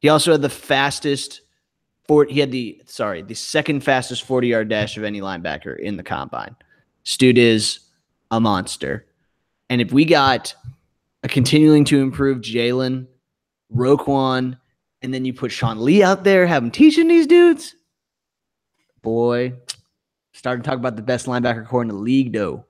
[0.00, 1.42] He also had the fastest,
[2.06, 5.96] for, he had the, sorry, the second fastest 40 yard dash of any linebacker in
[5.96, 6.54] the combine.
[7.04, 7.80] This dude is
[8.30, 9.06] a monster.
[9.70, 10.54] And if we got
[11.22, 13.06] a continuing to improve Jaylon,
[13.74, 14.58] Roquan,
[15.06, 17.76] and then you put Sean Lee out there, have him teaching these dudes,
[19.02, 19.52] boy,
[20.32, 22.64] starting to talk about the best linebacker core in the league, though.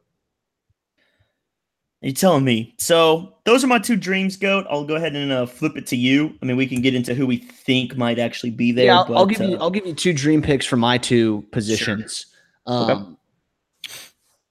[2.02, 2.74] You're telling me.
[2.76, 4.66] So those are my two dreams, goat.
[4.68, 6.34] I'll go ahead and uh, flip it to you.
[6.42, 8.84] I mean, we can get into who we think might actually be there.
[8.84, 9.56] yeah, I'll, but, I'll give you.
[9.56, 12.26] uh, I'll give you two dream picks for my two positions.
[12.66, 12.92] Okay.
[12.92, 13.16] Um,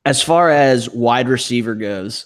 [0.06, 2.26] As far as wide receiver goes,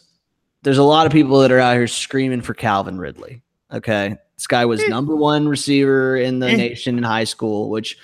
[0.63, 3.41] there's a lot of people that are out here screaming for Calvin Ridley.
[3.73, 4.15] Okay.
[4.39, 6.55] This guy was number one receiver in the Eh.
[6.55, 7.97] nation in high school, which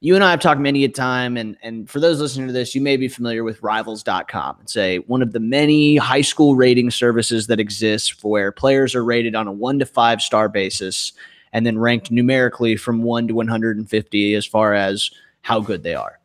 [0.00, 1.38] you and I have talked many a time.
[1.38, 4.58] And, and for those listening to this, you may be familiar with rivals.com.
[4.60, 9.02] It's a one of the many high school rating services that exists where players are
[9.02, 11.12] rated on a one to five star basis
[11.54, 16.20] and then ranked numerically from one to 150 as far as how good they are.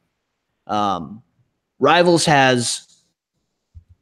[0.68, 1.24] Um,
[1.80, 2.82] Rivals has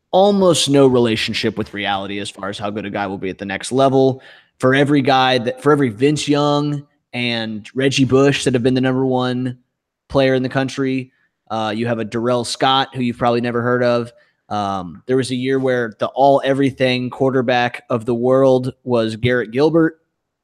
[0.10, 3.38] almost no relationship with reality as far as how good a guy will be at
[3.38, 4.22] the next level.
[4.64, 8.80] For every guy that, for every Vince Young and Reggie Bush that have been the
[8.80, 9.60] number one
[10.08, 11.12] player in the country,
[11.52, 14.14] uh, you have a Darrell Scott who you've probably never heard of.
[14.48, 19.52] Um, there was a year where the all everything quarterback of the world was Garrett
[19.52, 20.00] Gilbert,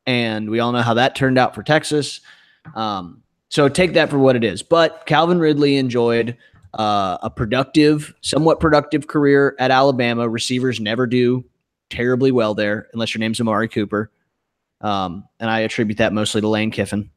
[0.06, 2.20] and we all know how that turned out for Texas.
[2.76, 4.62] Um, so take that for what it is.
[4.62, 6.36] But Calvin Ridley enjoyed
[6.74, 10.28] uh, a productive, somewhat productive career at Alabama.
[10.28, 11.46] Receivers never do
[11.90, 14.12] terribly well there unless your name's Amari Cooper.
[14.82, 17.10] Um, and I attribute that mostly to Lane Kiffin.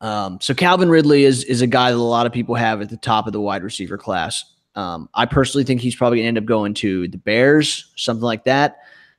[0.00, 2.90] Um, so Calvin Ridley is is a guy that a lot of people have at
[2.90, 4.44] the top of the wide receiver class.
[4.74, 8.44] Um, I personally think he's probably gonna end up going to the Bears, something like
[8.44, 8.78] that.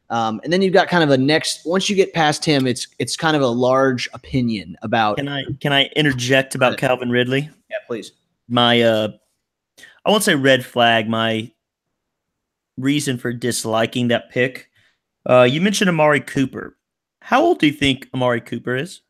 [0.09, 1.65] Um, and then you've got kind of a next.
[1.65, 5.17] Once you get past him, it's it's kind of a large opinion about.
[5.17, 7.49] Can I can I interject about Calvin Ridley?
[7.69, 8.13] yeah, please.
[8.47, 9.09] My uh
[10.05, 11.51] I won't say red flag, my
[12.79, 14.69] reason for disliking that pick.
[15.29, 16.77] Uh you mentioned Amari Cooper.
[17.21, 19.01] How old do you think Amari Cooper is?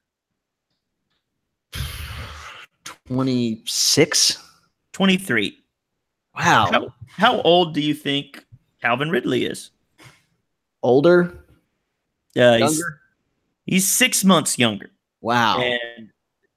[2.84, 4.38] Twenty six.
[4.94, 5.58] 23.
[6.36, 8.46] Wow, How, how old do you think
[8.82, 9.72] Calvin Ridley is?
[10.84, 11.46] older,
[12.38, 12.84] Uh, he's,
[13.66, 14.90] he's six months younger.
[15.22, 15.60] Wow.
[15.62, 16.10] And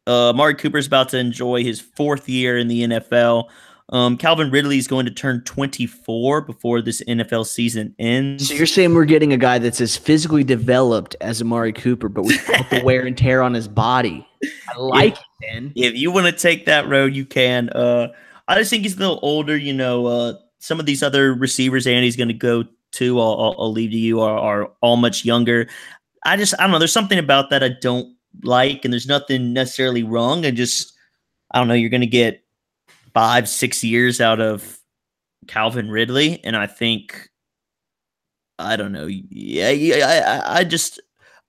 [0.09, 3.49] uh, Amari Cooper's about to enjoy his fourth year in the NFL.
[3.93, 8.49] Um, Calvin Ridley is going to turn 24 before this NFL season ends.
[8.49, 12.25] So you're saying we're getting a guy that's as physically developed as Amari Cooper, but
[12.25, 14.27] without the wear and tear on his body.
[14.75, 15.73] I like it, man.
[15.77, 17.69] if you want to take that road, you can.
[17.69, 18.09] Uh,
[18.49, 19.55] I just think he's a little older.
[19.55, 23.55] You know, uh, some of these other receivers Andy's going to go to, I'll, I'll,
[23.59, 25.69] I'll leave to you, are, are all much younger.
[26.25, 26.79] I just, I don't know.
[26.79, 30.47] There's something about that I don't like, and there's nothing necessarily wrong.
[30.47, 30.95] I just,
[31.51, 31.75] I don't know.
[31.75, 32.43] You're going to get
[33.15, 34.79] five, six years out of
[35.47, 37.29] Calvin Ridley, and I think,
[38.59, 39.07] I don't know.
[39.07, 41.01] Yeah, yeah I, I, just,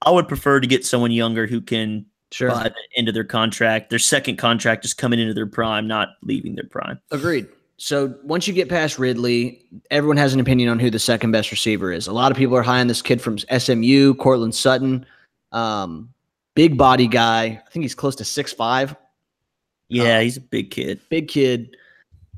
[0.02, 2.50] I would prefer to get someone younger who can Sure.
[2.50, 3.92] by the end of their contract.
[3.92, 7.00] Their second contract is coming into their prime, not leaving their prime.
[7.12, 7.48] Agreed.
[7.78, 11.52] So once you get past Ridley, everyone has an opinion on who the second best
[11.52, 12.08] receiver is.
[12.08, 15.06] A lot of people are high on this kid from SMU, Courtland Sutton.
[15.52, 16.10] Um,
[16.56, 17.44] big body guy.
[17.44, 18.96] I think he's close to six five.
[19.94, 20.22] Yeah, Oh.
[20.22, 21.00] he's a big kid.
[21.10, 21.76] big kid,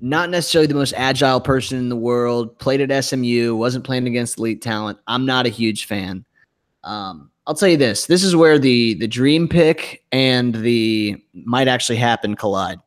[0.02, 2.58] not necessarily the most agile person in the world.
[2.60, 5.00] Played at SMU, wasn't playing against elite talent.
[5.08, 6.26] I'm not a huge fan.
[6.84, 11.68] Um, I'll tell you this: this is where the the dream pick and the might
[11.68, 12.80] actually happen collide.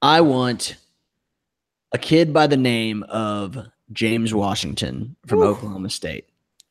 [0.00, 0.76] I want
[1.92, 3.56] a kid by the name of
[3.92, 5.46] James Washington from Woo.
[5.46, 6.26] Oklahoma State.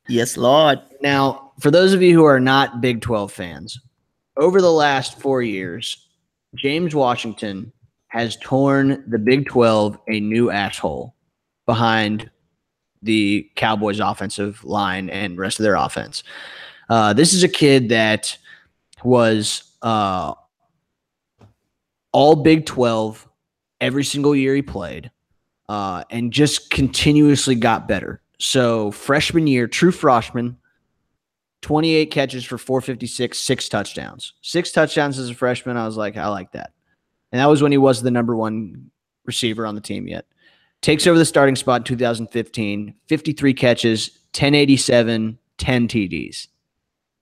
[0.08, 0.80] Yes, Lord.
[1.00, 3.80] Now, for those of you who are not Big 12 fans,
[4.36, 6.08] over the last four years,
[6.54, 7.72] James Washington
[8.08, 11.14] has torn the Big 12 a new asshole
[11.66, 12.30] behind
[13.02, 16.22] the Cowboys' offensive line and rest of their offense.
[16.88, 18.36] Uh, this is a kid that
[19.02, 20.34] was uh,
[22.12, 23.28] all Big 12
[23.80, 25.10] every single year he played
[25.68, 28.20] uh, and just continuously got better.
[28.38, 30.56] So, freshman year, true freshman,
[31.62, 34.34] 28 catches for 456, six touchdowns.
[34.42, 35.76] Six touchdowns as a freshman.
[35.76, 36.72] I was like, I like that.
[37.30, 38.90] And that was when he was the number one
[39.24, 40.26] receiver on the team yet.
[40.82, 46.48] Takes over the starting spot in 2015, 53 catches, 1087, 10 TDs.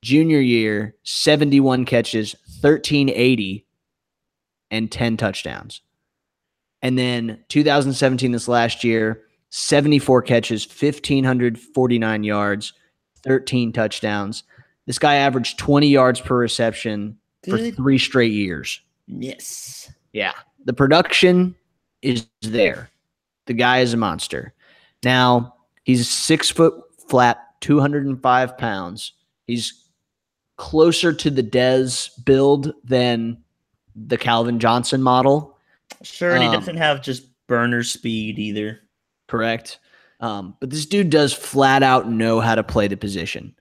[0.02, 3.66] Junior year, 71 catches, 1380,
[4.70, 5.82] and 10 touchdowns.
[6.80, 12.72] And then 2017, this last year, 74 catches, 1,549 yards,
[13.22, 14.42] 13 touchdowns.
[14.86, 17.16] This guy averaged 20 yards per reception
[17.48, 18.80] for three straight years.
[19.06, 19.92] Yes.
[20.12, 20.32] Yeah.
[20.64, 21.54] The production
[22.02, 22.90] is there.
[23.46, 24.52] The guy is a monster.
[25.04, 25.54] Now,
[25.84, 26.74] he's six foot
[27.08, 29.12] flat, 205 pounds.
[29.46, 29.88] He's
[30.56, 33.38] closer to the Dez build than
[33.96, 35.56] the Calvin Johnson model.
[36.02, 38.80] Sure, and he Um, doesn't have just burner speed either.
[39.26, 39.78] correct?
[40.20, 43.54] Um, but this dude does flat out know how to play the position.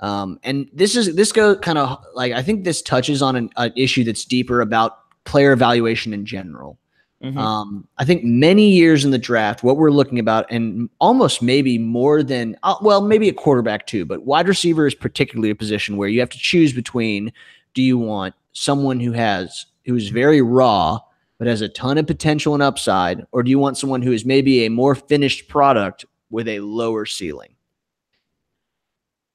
[0.00, 3.50] Um, and this is this go kind of like I think this touches on an,
[3.56, 6.78] an issue that's deeper about player evaluation in general.
[7.22, 7.38] Mhm.
[7.38, 11.78] Um, I think many years in the draft, what we're looking about, and almost maybe
[11.78, 15.96] more than, uh, well, maybe a quarterback too, but wide receiver is particularly a position
[15.96, 17.32] where you have to choose between
[17.74, 20.98] do you want someone who has, who is very raw,
[21.42, 24.24] but has a ton of potential and upside, or do you want someone who is
[24.24, 27.56] maybe a more finished product with a lower ceiling?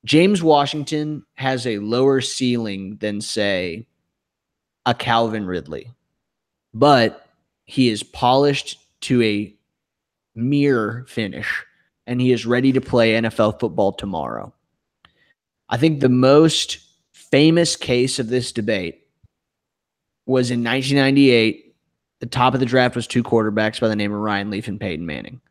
[0.05, 3.87] James Washington has a lower ceiling than, say,
[4.85, 5.91] a Calvin Ridley,
[6.73, 7.27] but
[7.65, 9.53] he is polished to a
[10.33, 11.65] mere finish
[12.05, 14.53] and he is ready to play NFL football tomorrow.
[15.67, 16.79] I think the most
[17.11, 19.09] famous case of this debate
[20.25, 21.65] was in 1998.
[22.19, 24.79] The top of the draft was two quarterbacks by the name of Ryan Leaf and
[24.79, 25.41] Peyton Manning.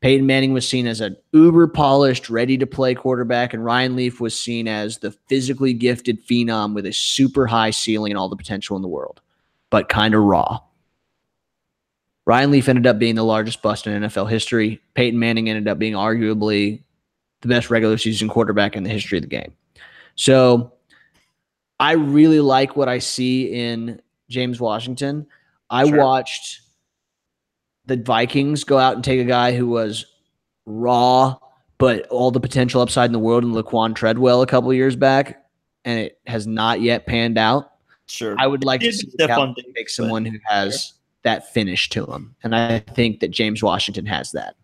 [0.00, 4.20] Peyton Manning was seen as an uber polished, ready to play quarterback, and Ryan Leaf
[4.20, 8.36] was seen as the physically gifted phenom with a super high ceiling and all the
[8.36, 9.22] potential in the world,
[9.70, 10.60] but kind of raw.
[12.26, 14.82] Ryan Leaf ended up being the largest bust in NFL history.
[14.92, 16.82] Peyton Manning ended up being arguably
[17.40, 19.52] the best regular season quarterback in the history of the game.
[20.16, 20.72] So
[21.80, 25.26] I really like what I see in James Washington.
[25.74, 25.98] I Sure.
[25.98, 26.60] watched
[27.86, 30.06] the Vikings go out and take a guy who was
[30.66, 31.36] raw,
[31.78, 35.44] but all the potential upside in the world in Laquan Treadwell a couple years back,
[35.84, 37.72] and it has not yet panned out.
[38.06, 38.36] Sure.
[38.38, 41.88] I would like to see with the Cowboys Diggs, make someone who has that finish
[41.90, 44.54] to him, and I think that James Washington has that.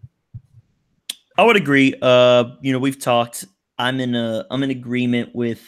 [1.36, 1.94] I would agree.
[2.00, 3.46] Uh, you know, we've talked.
[3.78, 5.62] I'm in a I'm in agreement with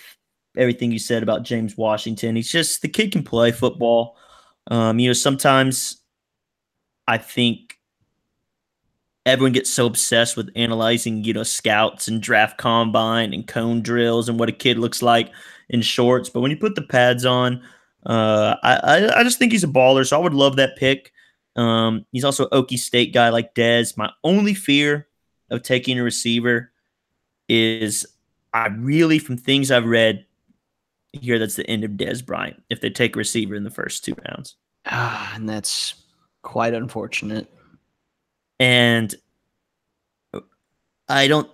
[0.57, 2.37] everything you said about James Washington.
[2.37, 4.17] He's just the kid can play football.
[4.69, 6.03] Um, you know, sometimes
[7.07, 7.79] I think
[9.27, 14.29] everyone gets so obsessed with analyzing, you know, scouts and draft combine and cone drills
[14.29, 15.31] and what a kid looks like
[15.69, 16.29] in shorts.
[16.29, 17.63] But when you put the pads on,
[18.05, 20.07] uh, I, I just think he's a baller.
[20.07, 21.13] So I would love that pick.
[21.55, 23.97] Um, he's also Okie State guy like Dez.
[23.97, 25.07] My only fear
[25.51, 26.73] of taking a receiver
[27.49, 28.07] is
[28.55, 30.27] I really, from things I've read,
[31.13, 34.05] hear that's the end of Dez Bryant if they take a receiver in the first
[34.05, 34.57] two rounds.
[34.87, 35.95] Ah, and that's
[36.43, 37.53] quite unfortunate.
[38.59, 39.15] And
[41.09, 41.51] I don't.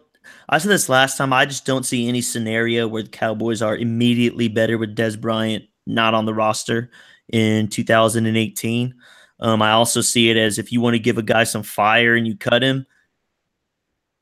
[0.49, 1.33] I said this last time.
[1.33, 5.64] I just don't see any scenario where the Cowboys are immediately better with Dez Bryant
[5.87, 6.90] not on the roster
[7.33, 8.94] in 2018.
[9.40, 12.14] Um, I also see it as if you want to give a guy some fire
[12.14, 12.87] and you cut him,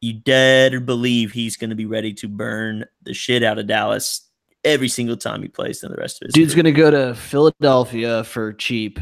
[0.00, 4.25] you better believe he's going to be ready to burn the shit out of Dallas
[4.66, 6.34] every single time he plays than the rest of his.
[6.34, 6.64] Dude's career.
[6.64, 8.98] gonna go to Philadelphia for cheap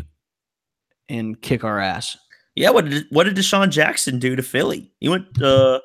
[1.08, 2.16] and kick our ass.
[2.54, 4.92] Yeah, what did what did DeSean Jackson do to Philly?
[5.00, 5.80] He went uh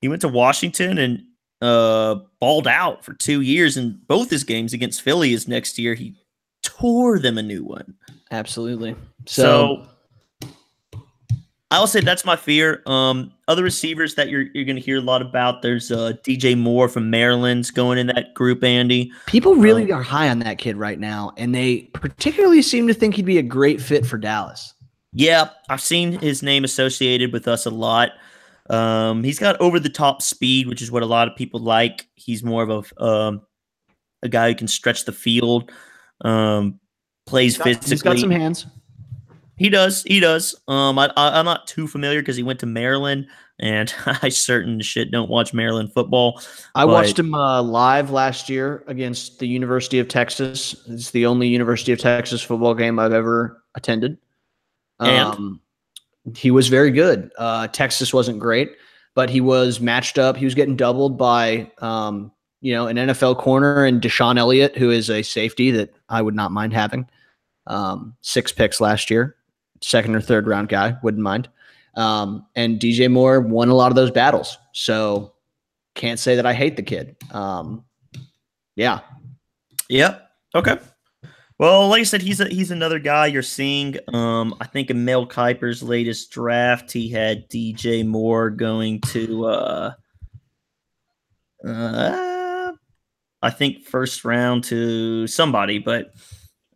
[0.00, 1.22] he went to Washington and
[1.60, 5.94] uh balled out for two years in both his games against Philly is next year.
[5.94, 6.14] He
[6.62, 7.94] tore them a new one.
[8.30, 8.94] Absolutely.
[9.26, 9.86] So,
[10.42, 10.50] So,
[11.70, 12.82] I'll say that's my fear.
[12.86, 15.62] Um other receivers that you're you're gonna hear a lot about.
[15.62, 19.12] There's uh DJ Moore from Maryland's going in that group, Andy.
[19.26, 22.94] people really um, are high on that kid right now, and they particularly seem to
[22.94, 24.72] think he'd be a great fit for Dallas.
[25.12, 28.10] Yeah, I've seen his name associated with us a lot.
[28.70, 32.08] Um, he's got over the top speed, which is what a lot of people like.
[32.14, 33.42] He's more of a um,
[34.22, 35.70] a guy who can stretch the field,
[36.22, 36.80] um,
[37.26, 37.90] plays He's got, physically.
[37.90, 38.66] he's got some hands.
[39.56, 40.02] He does.
[40.02, 40.54] He does.
[40.68, 43.26] Um, I, I, I'm not too familiar because he went to Maryland,
[43.58, 46.40] and I certain shit don't watch Maryland football.
[46.74, 50.74] I But- watched him uh, live last year against the University of Texas.
[50.88, 54.18] It's the only University of Texas football game I've ever attended.
[55.00, 55.28] And?
[55.28, 55.60] Um,
[56.36, 57.30] he was very good.
[57.38, 58.72] Uh, Texas wasn't great,
[59.14, 60.36] but he was matched up.
[60.36, 64.90] He was getting doubled by, um, you know, an NFL corner and DeShon Elliott, who
[64.90, 67.06] is a safety that I would not mind having.
[67.66, 69.36] Um, six picks last year,
[69.88, 71.48] second or third round guy, wouldn't mind.
[71.96, 74.58] Um, and DJ Moore won a lot of those battles.
[74.72, 75.34] So
[75.94, 77.16] can't say that I hate the kid.
[77.30, 77.84] Um,
[78.74, 79.00] yeah,
[79.88, 80.30] Yep.
[80.54, 80.78] Okay.
[81.58, 83.96] Well, like I said, he's a, he's another guy you're seeing.
[84.12, 89.92] Um, I think in Mel Kiper's latest draft, he had DJ Moore going to, uh,
[91.66, 92.72] uh,
[93.40, 96.14] I think first round to somebody, but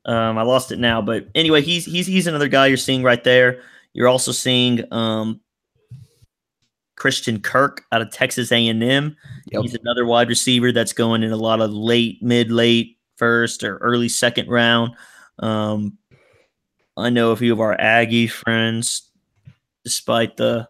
[0.08, 1.02] um, I lost it now.
[1.02, 3.60] But anyway, he's he's he's another guy you're seeing right there.
[3.92, 5.40] You're also seeing um,
[6.96, 9.16] Christian Kirk out of Texas A&M.
[9.50, 9.62] Yep.
[9.62, 13.76] He's another wide receiver that's going in a lot of late, mid, late first or
[13.78, 14.94] early second round.
[15.38, 15.98] Um,
[16.96, 19.10] I know a few of our Aggie friends,
[19.84, 20.68] despite the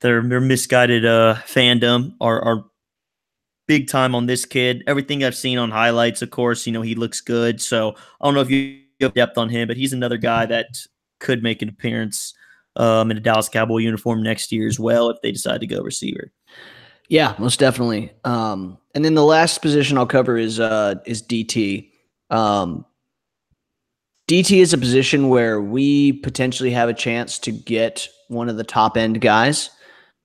[0.00, 2.64] their, their misguided uh, fandom, are, are
[3.68, 4.82] big time on this kid.
[4.88, 7.62] Everything I've seen on highlights, of course, you know he looks good.
[7.62, 10.66] So I don't know if you have depth on him, but he's another guy that
[11.20, 12.34] could make an appearance
[12.74, 15.82] um, in a Dallas Cowboy uniform next year as well if they decide to go
[15.82, 16.32] receiver.
[17.08, 18.12] Yeah, most definitely.
[18.24, 21.90] Um, and then the last position I'll cover is uh, is DT.
[22.30, 22.84] Um,
[24.28, 28.64] DT is a position where we potentially have a chance to get one of the
[28.64, 29.70] top end guys.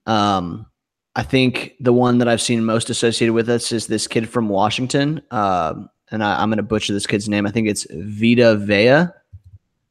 [0.06, 0.66] Um,
[1.16, 4.50] I think the one that I've seen most associated with us is this kid from
[4.50, 5.22] Washington.
[5.30, 7.46] Um, and I, am going to butcher this kid's name.
[7.46, 9.08] I think it's Vita Vea.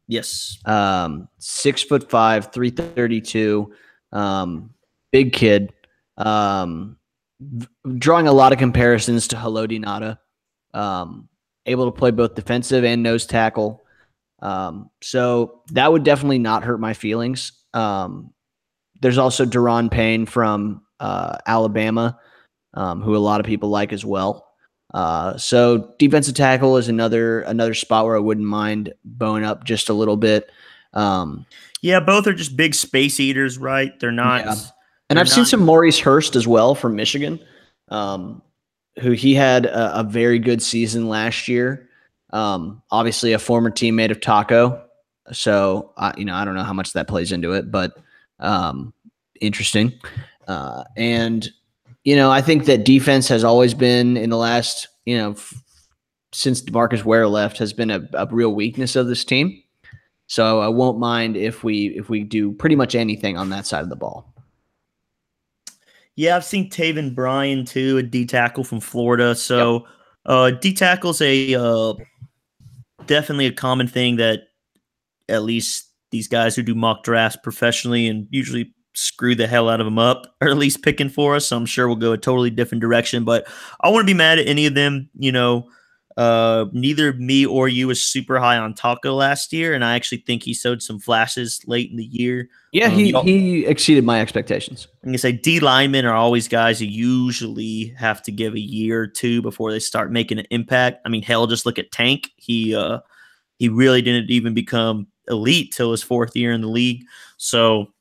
[0.08, 0.58] Yes.
[0.64, 3.72] Um, six foot five, 332.
[4.12, 4.74] Um,
[5.10, 5.72] big kid.
[6.16, 6.96] Um,
[7.40, 7.68] v-
[7.98, 10.18] drawing a lot of comparisons to Haloti Ngata.
[10.78, 11.28] Um,
[11.66, 13.84] able to play both defensive and nose tackle.
[14.40, 17.52] Um, so that would definitely not hurt my feelings.
[17.74, 18.32] Um,
[19.00, 22.18] there's also Da'Ron Payne from uh, Alabama,
[22.74, 24.48] um, who a lot of people like as well.
[24.94, 29.88] Uh, so defensive tackle is another another spot where I wouldn't mind bowing up just
[29.88, 30.50] a little bit.
[30.92, 31.44] Um,
[31.80, 33.98] yeah, both are just big space eaters, right?
[33.98, 34.44] They're not.
[34.44, 34.54] Yeah.
[35.10, 37.40] And I've not, seen some Maurice Hurst as well from Michigan,
[37.88, 38.40] um,
[39.00, 41.88] who he had a, a, very good season last year.
[42.30, 44.82] Um, obviously, a former teammate of Taco,
[45.32, 47.92] so I, you know I don't know how much that plays into it, but
[48.38, 48.94] um,
[49.40, 49.92] interesting.
[50.48, 51.50] Uh, and
[52.04, 55.54] you know, I think that defense has always been in the last, you know, f-
[56.32, 59.62] since Demarcus Ware left, has been a, a, real weakness of this team.
[60.26, 63.82] So I won't mind if we if we do pretty much anything on that side
[63.82, 64.32] of the ball.
[66.16, 69.34] Yeah, I've seen Taven Bryan too, a D tackle from Florida.
[69.34, 69.82] So yep.
[70.26, 71.94] uh, D tackle's a uh,
[73.06, 74.40] definitely a common thing that
[75.28, 79.80] at least these guys who do mock drafts professionally and usually screw the hell out
[79.80, 81.46] of them up, or at least picking for us.
[81.48, 83.24] So I'm sure we'll go a totally different direction.
[83.24, 83.46] But
[83.80, 85.08] I want to be mad at any of them.
[85.18, 85.68] You know,
[86.16, 90.18] uh, neither me or you was super high on Taco last year, and I actually
[90.18, 92.48] think he showed some flashes late in the year.
[92.72, 94.88] Yeah, um, he he exceeded my expectations.
[95.02, 99.02] I'm gonna say D linemen are always guys who usually have to give a year
[99.02, 101.00] or two before they start making an impact.
[101.06, 102.30] I mean, hell, just look at Tank.
[102.36, 103.00] He uh
[103.58, 107.04] he really didn't even become elite till his fourth year in the league.
[107.36, 107.92] So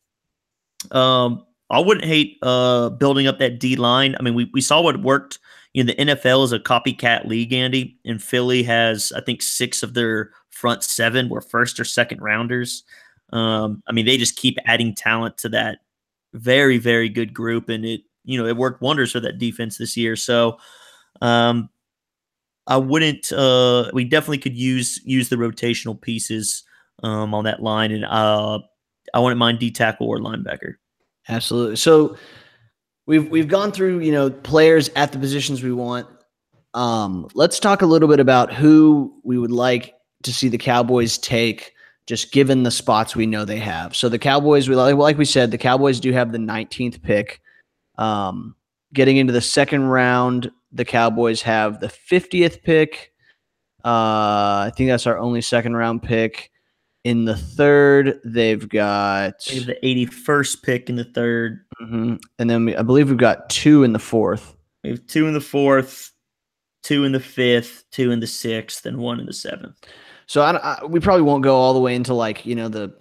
[0.92, 4.16] um, I wouldn't hate uh, building up that D line.
[4.20, 5.40] I mean, we, we saw what worked.
[5.74, 9.84] You know, the NFL is a copycat league, Andy, and Philly has, I think, six
[9.84, 12.84] of their front seven were first or second rounders.
[13.32, 15.80] Um, I mean, they just keep adding talent to that
[16.34, 19.96] very, very good group, and it, you know, it worked wonders for that defense this
[19.96, 20.18] year.
[20.18, 20.58] So,
[21.22, 21.70] um,
[22.68, 23.32] I wouldn't.
[23.32, 26.64] Uh, we definitely could use use the rotational pieces
[27.04, 28.60] um, on that line, and uh,
[29.14, 30.76] I wouldn't mind D tackle or linebacker.
[31.28, 31.76] Absolutely.
[31.76, 32.18] So
[33.06, 36.08] we've we've gone through you know players at the positions we want.
[36.74, 41.18] Um, let's talk a little bit about who we would like to see the Cowboys
[41.18, 41.74] take,
[42.06, 43.96] just given the spots we know they have.
[43.96, 47.42] So the Cowboys, we like, like we said, the Cowboys do have the 19th pick.
[47.98, 48.56] Um,
[48.94, 53.12] getting into the second round, the Cowboys have the 50th pick.
[53.84, 56.51] Uh, I think that's our only second round pick.
[57.04, 62.16] In the third, they've got they the 81st pick in the 3rd mm-hmm.
[62.38, 64.56] and then we, I believe we've got two in the fourth.
[64.84, 66.12] We have two in the fourth,
[66.84, 69.78] two in the fifth, two in the sixth, and one in the seventh.
[70.28, 72.94] So I, I, we probably won't go all the way into like you know the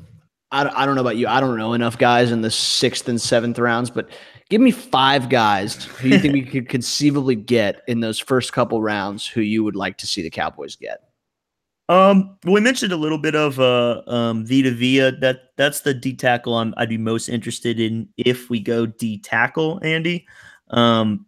[0.52, 1.28] I, I don't know about you.
[1.28, 4.08] I don't know enough guys in the sixth and seventh rounds, but
[4.48, 8.82] give me five guys who you think we could conceivably get in those first couple
[8.82, 11.09] rounds who you would like to see the Cowboys get.
[11.90, 15.10] Um, we mentioned a little bit of uh um Vita Vea.
[15.10, 19.18] That that's the D tackle I'm, I'd be most interested in if we go D
[19.18, 20.24] tackle, Andy.
[20.70, 21.26] Um,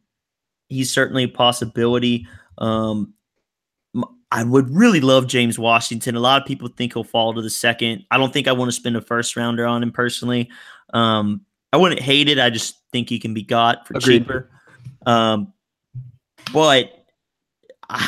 [0.69, 2.29] he's certainly a possibility.
[2.59, 3.13] Um,
[4.31, 6.15] I would really love James Washington.
[6.15, 8.05] A lot of people think he'll fall to the second.
[8.13, 10.49] I don't think I want to spend a first rounder on him personally.
[10.95, 12.39] Um, I wouldn't hate it.
[12.39, 14.21] I just think he can be got for Agreed.
[14.21, 14.49] cheaper.
[15.07, 15.53] Um,
[16.53, 17.02] but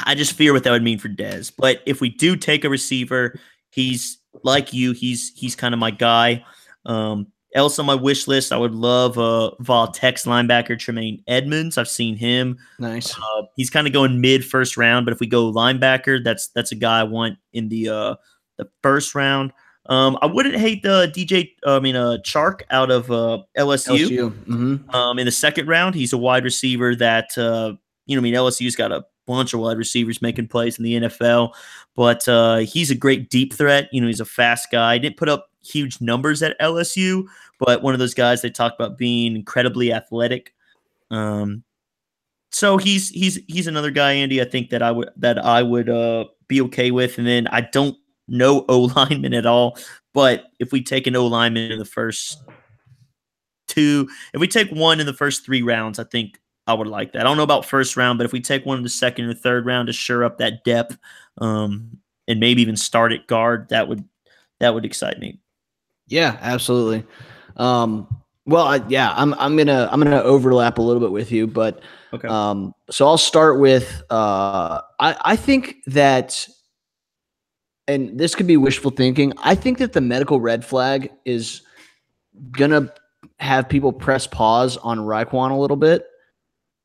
[0.07, 1.53] I just fear what that would mean for Dez.
[1.57, 3.39] But if we do take a receiver,
[3.71, 4.93] he's like you.
[4.93, 6.45] He's he's kind of my guy.
[6.87, 11.79] Um, else on my wish list, I would love uh Voltex linebacker Tremaine Edmunds.
[11.79, 12.59] I've seen him.
[12.79, 13.17] Nice.
[13.17, 16.73] Uh, he's kind of going mid first round, but if we go linebacker, that's that's
[16.73, 18.15] a guy I want in the uh
[18.57, 19.53] the first round.
[19.87, 21.51] Um, I wouldn't hate the DJ.
[21.67, 24.09] I mean, uh, Chark out of uh, LSU.
[24.09, 24.31] LSU.
[24.31, 24.91] Mm-hmm.
[24.91, 27.75] Um, in the second round, he's a wide receiver that uh,
[28.07, 28.21] you know.
[28.21, 31.53] I mean, LSU's got a bunch of wide receivers making plays in the NFL,
[31.95, 33.89] but uh, he's a great deep threat.
[33.93, 34.99] You know, he's a fast guy.
[34.99, 37.25] Didn't put up huge numbers at LSU,
[37.59, 40.55] but one of those guys they talk about being incredibly athletic.
[41.11, 41.65] Um,
[42.51, 44.41] so he's he's he's another guy, Andy.
[44.41, 47.19] I think that I would that I would uh, be okay with.
[47.19, 47.97] And then I don't
[48.29, 49.77] know O lineman at all.
[50.13, 52.43] But if we take an O lineman in the first
[53.67, 57.13] two, if we take one in the first three rounds, I think I would like
[57.13, 57.21] that.
[57.21, 59.35] I don't know about first round, but if we take one in the second or
[59.35, 60.97] third round to shore up that depth,
[61.39, 64.05] um, and maybe even start at guard, that would
[64.61, 65.41] that would excite me.
[66.07, 67.05] Yeah, absolutely.
[67.57, 68.09] Um,
[68.47, 71.83] well, I, yeah, I'm I'm gonna I'm gonna overlap a little bit with you, but
[72.13, 72.29] Okay.
[72.29, 76.47] um, so I'll start with uh, I I think that,
[77.89, 79.33] and this could be wishful thinking.
[79.39, 81.63] I think that the medical red flag is
[82.53, 82.93] gonna
[83.41, 86.07] have people press pause on Raekwon a little bit,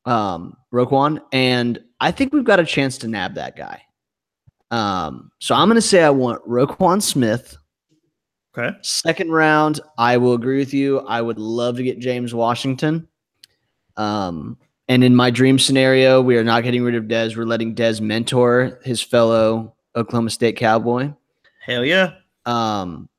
[0.09, 3.81] um, Roquan, and I think we've got a chance to nab that guy.
[4.71, 7.57] Um, so I'm gonna say I want Roquan Smith.
[8.57, 8.75] okay.
[8.81, 10.99] Second round, I will agree with you.
[10.99, 13.07] I would love to get James Washington.
[13.97, 14.57] Um,
[14.87, 17.37] and in my dream scenario, we are not getting rid of Dez.
[17.37, 21.13] We're letting Dez mentor his fellow Oklahoma State Cowboy.
[21.63, 22.13] Hell yeah.
[22.45, 23.09] Um,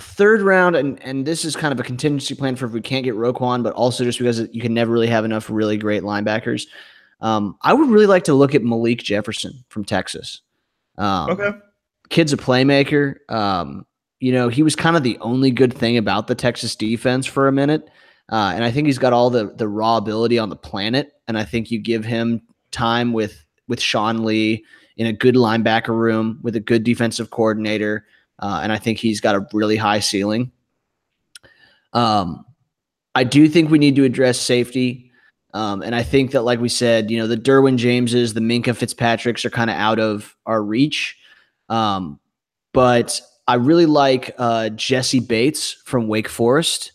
[0.00, 3.04] third round, and and this is kind of a contingency plan for if we can't
[3.04, 6.66] get Roquan, but also just because you can never really have enough really great linebackers.
[7.20, 10.40] Um, I would really like to look at Malik Jefferson from Texas.
[10.96, 11.50] Um, Okay.
[12.08, 13.16] kid's a playmaker.
[13.28, 13.86] Um,
[14.20, 17.46] you know, he was kind of the only good thing about the Texas defense for
[17.48, 17.88] a minute.
[18.30, 21.12] Uh, and I think he's got all the the raw ability on the planet.
[21.28, 24.64] And I think you give him time with with Sean Lee
[24.96, 28.06] in a good linebacker room with a good defensive coordinator.
[28.40, 30.50] Uh, and I think he's got a really high ceiling.
[31.92, 32.44] Um,
[33.14, 35.12] I do think we need to address safety.
[35.52, 38.76] Um, and I think that, like we said, you know, the Derwin Jameses, the Minkah
[38.76, 41.18] Fitzpatricks are kind of out of our reach.
[41.68, 42.20] Um,
[42.72, 46.92] but I really like uh, Jessie Bates from Wake Forest.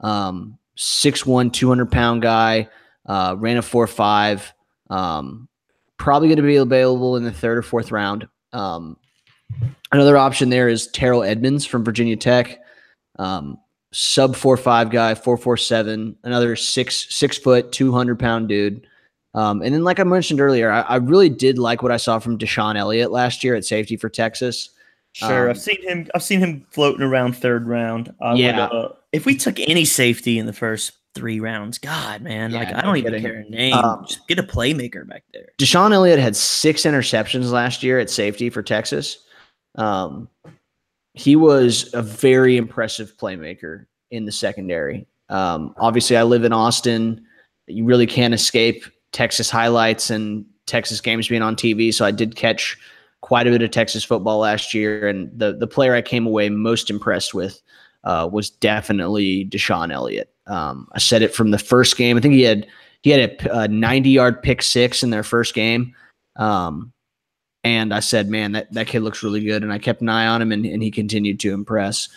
[0.00, 2.68] Um, 6'1, 200 pound guy,
[3.06, 4.52] uh, ran a 4 5.
[4.90, 5.48] Um,
[5.96, 8.28] probably going to be available in the third or fourth round.
[8.52, 8.96] Um,
[9.94, 12.60] another option there is Terrell Edmunds from Virginia Tech.
[13.18, 13.58] Um,
[13.92, 18.86] sub four five guy, four four seven, another six six foot, two hundred pound dude.
[19.34, 22.18] Um, and then, like I mentioned earlier, I, I really did like what I saw
[22.18, 24.70] from DeShon Elliott last year at safety for Texas.
[25.12, 25.44] Sure.
[25.44, 26.08] Um, I've seen him.
[26.14, 28.12] I've seen him floating around third round.
[28.20, 28.68] I Yeah.
[28.68, 32.68] Would, uh, if we took any safety in the first three rounds, God, man, like
[32.68, 33.74] Yeah, I don't no even care a name.
[33.74, 35.50] Um, Just get a playmaker back there.
[35.58, 39.23] DeShon Elliott had six interceptions last year at safety for Texas.
[39.76, 40.28] Um,
[41.14, 45.06] he was a very impressive playmaker in the secondary.
[45.28, 47.24] Um, obviously, I live in Austin.
[47.66, 51.92] You really can't escape Texas highlights and Texas games being on TV.
[51.94, 52.76] So I did catch
[53.20, 56.48] quite a bit of Texas football last year, and the the player I came away
[56.50, 57.62] most impressed with
[58.04, 60.30] uh, was definitely DeShon Elliott.
[60.46, 62.16] Um, I said it from the first game.
[62.16, 62.66] I think he had
[63.02, 65.94] he had a, a 90 yard pick six in their first game.
[66.36, 66.92] Um,
[67.64, 69.62] and I said, man, that, that kid looks really good.
[69.62, 72.10] And I kept an eye on him and, and he continued to impress.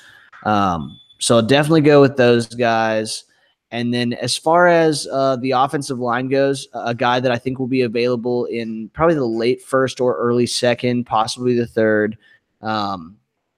[0.43, 3.23] Um, so I'll definitely go with those guys.
[3.71, 7.59] And then as far as uh, the offensive line goes, a guy that I think
[7.59, 12.17] will be available in probably the late first or early second, possibly the third,
[12.61, 13.17] um,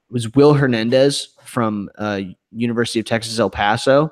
[0.09, 2.21] was Will Hernandez from uh,
[2.51, 4.11] University of Texas El Paso.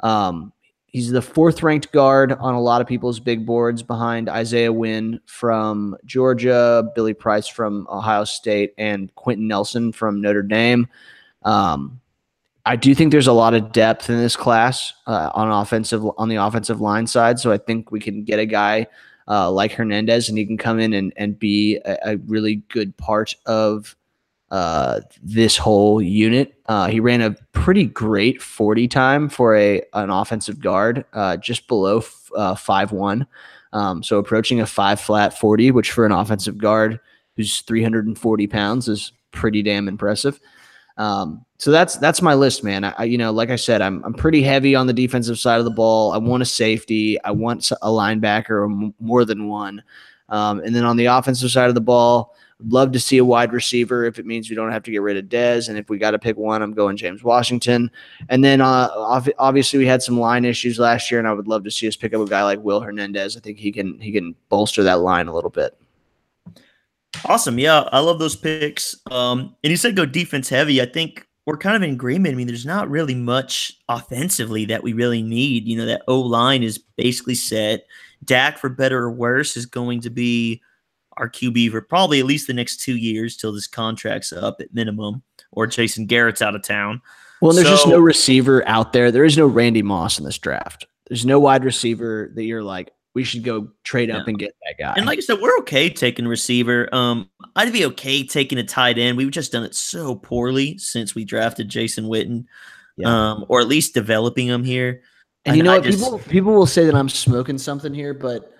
[0.00, 0.52] Um,
[0.88, 5.20] he's the fourth ranked guard on a lot of people's big boards behind Isaiah Wynn
[5.26, 10.88] from Georgia, Billy Price from Ohio State, and Quenton Nelson from Notre Dame.
[11.44, 12.00] Um,
[12.66, 16.28] I do think there's a lot of depth in this class uh, on offensive on
[16.28, 18.86] the offensive line side, so I think we can get a guy
[19.28, 22.96] uh, like Hernandez, and he can come in and, and be a, a really good
[22.96, 23.94] part of
[24.50, 26.54] uh, this whole unit.
[26.66, 31.68] Uh, he ran a pretty great 40 time for a an offensive guard, uh, just
[31.68, 32.56] below f- uh.
[33.72, 37.00] Um, so approaching a five flat 40, which for an offensive guard
[37.36, 40.40] who's 340 pounds is pretty damn impressive.
[40.96, 42.84] Um, so that's that's my list, man.
[42.84, 45.64] I, you know, like I said, I'm I'm pretty heavy on the defensive side of
[45.64, 46.12] the ball.
[46.12, 47.22] I want a safety.
[47.22, 49.82] I want a linebacker or m- more than one.
[50.28, 52.34] Um, and then on the offensive side of the ball,
[52.66, 55.16] love to see a wide receiver if it means we don't have to get rid
[55.16, 55.68] of Dez.
[55.68, 57.90] And if we got to pick one, I'm going James Washington.
[58.28, 58.88] And then uh,
[59.38, 61.96] obviously we had some line issues last year, and I would love to see us
[61.96, 63.36] pick up a guy like Will Hernandez.
[63.36, 65.78] I think he can he can bolster that line a little bit.
[67.24, 67.58] Awesome.
[67.58, 68.94] Yeah, I love those picks.
[69.10, 70.80] Um, and you said go defense heavy.
[70.80, 72.34] I think we're kind of in agreement.
[72.34, 75.66] I mean, there's not really much offensively that we really need.
[75.66, 77.86] You know, that O line is basically set.
[78.24, 80.60] Dak, for better or worse, is going to be
[81.18, 84.72] our QB for probably at least the next two years till this contract's up at
[84.74, 87.00] minimum, or Jason Garrett's out of town.
[87.40, 89.10] Well, there's just no receiver out there.
[89.12, 90.86] There is no Randy Moss in this draft.
[91.08, 94.30] There's no wide receiver that you're like, we should go trade up Yeah.
[94.30, 94.94] and get that guy.
[94.96, 96.88] And like I said, we're okay taking receiver.
[96.94, 99.16] Um, I'd be okay taking a tight end.
[99.16, 102.44] We've just done it so poorly since we drafted Jason Witten,
[102.96, 103.08] Yeah.
[103.32, 105.02] um, or at least developing him here.
[105.44, 105.84] And you know I what?
[105.84, 108.52] just- people people will say that I'm smoking something here, but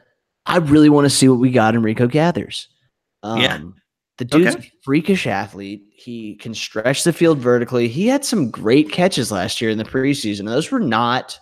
[0.49, 2.69] I really want to see what we got in Rico Gathers.
[3.23, 3.61] Um, Yeah.
[4.17, 4.67] The dude's Okay.
[4.67, 5.85] a freakish athlete.
[5.95, 7.87] He can stretch the field vertically.
[7.87, 10.47] He had some great catches last year in the preseason.
[10.47, 11.39] Those were not,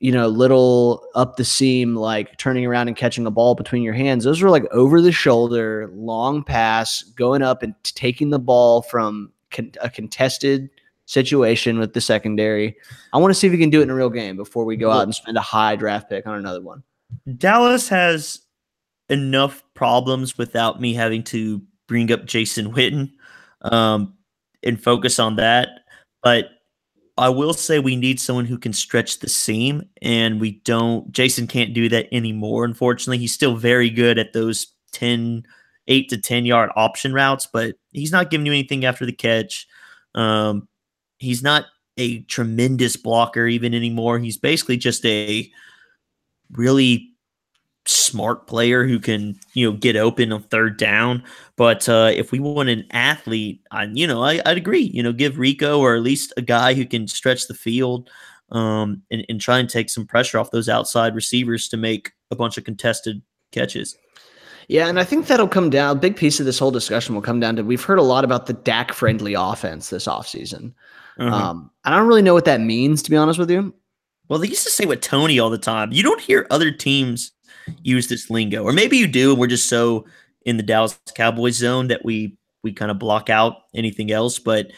[0.00, 3.94] you know, little up the seam, like turning around and catching a ball between your
[3.94, 4.24] hands.
[4.24, 9.30] Those were like over the shoulder, long pass, going up and taking the ball from
[9.52, 10.70] con- a contested
[11.06, 12.74] situation with the secondary.
[13.12, 14.76] I want to see if he can do it in a real game before we
[14.76, 16.82] go out and spend a high draft pick on another one.
[17.36, 18.40] Dallas has
[19.08, 23.10] enough problems without me having to bring up Jason Witten
[23.62, 24.14] um,
[24.62, 25.68] and focus on that.
[26.22, 26.50] But
[27.18, 31.10] I will say we need someone who can stretch the seam, and we don't.
[31.12, 33.18] Jason can't do that anymore, unfortunately.
[33.18, 35.44] He's still very good at those 10,
[35.88, 39.66] 8 to 10 yard option routes, but he's not giving you anything after the catch.
[40.14, 40.68] Um,
[41.18, 41.66] he's not
[41.98, 44.18] a tremendous blocker even anymore.
[44.18, 45.50] He's basically just a
[46.52, 47.08] really
[47.84, 51.22] smart player who can you know get open on third down.
[51.56, 54.90] But uh, if we want an athlete, I, you know, I, I'd agree.
[54.94, 58.10] You know, give Rico or at least a guy who can stretch the field
[58.50, 62.36] um, and, and try and take some pressure off those outside receivers to make a
[62.36, 63.96] bunch of contested catches.
[64.68, 65.98] Yeah, and I think that'll come down.
[65.98, 68.46] Big piece of this whole discussion will come down to we've heard a lot about
[68.46, 70.72] the Dak friendly offense this offseason.
[71.18, 71.34] Uh-huh.
[71.34, 73.74] Um, I don't really know what that means, to be honest with you.
[74.32, 75.92] Well, they used to say with Tony all the time.
[75.92, 77.32] You don't hear other teams
[77.82, 80.06] use this lingo, or maybe you do, and we're just so
[80.46, 84.38] in the Dallas Cowboys zone that we we kind of block out anything else.
[84.38, 84.68] But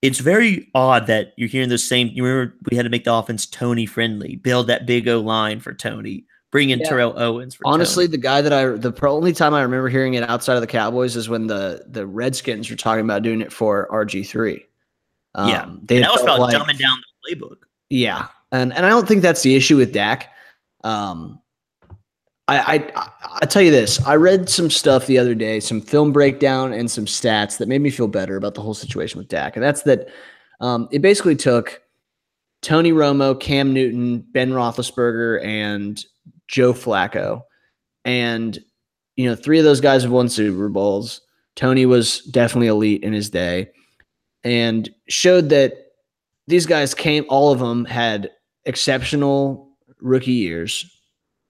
[0.00, 2.08] it's very odd that you're hearing those same.
[2.14, 5.60] You remember we had to make the offense Tony friendly, build that big O line
[5.60, 6.88] for Tony, bring in Yeah.
[6.88, 7.54] Terrell Owens.
[7.56, 8.12] For Honestly, Tony.
[8.12, 11.14] the guy that I the only time I remember hearing it outside of the Cowboys
[11.14, 14.64] is when the the Redskins were talking about doing it for RG three.
[15.34, 15.70] Um, Yeah.
[15.82, 16.96] they that was about like- dumbing down
[17.26, 17.56] the playbook.
[17.90, 20.30] Yeah, and and I don't think that's the issue with Dak.
[20.84, 21.40] Um,
[22.48, 23.10] I, I
[23.42, 26.90] I tell you this, I read some stuff the other day, some film breakdown and
[26.90, 29.82] some stats that made me feel better about the whole situation with Dak, and that's
[29.82, 30.08] that
[30.60, 31.82] um, it basically took
[32.60, 36.04] Tony Romo, Cam Newton, Ben Roethlisberger, and
[36.46, 37.42] Joe Flacco,
[38.04, 38.58] and
[39.16, 41.22] you know three of those guys have won Super Bowls.
[41.54, 43.70] Tony was definitely elite in his day,
[44.44, 45.92] and showed that
[46.48, 48.30] these guys came all of them had
[48.64, 49.68] exceptional
[50.00, 50.84] rookie years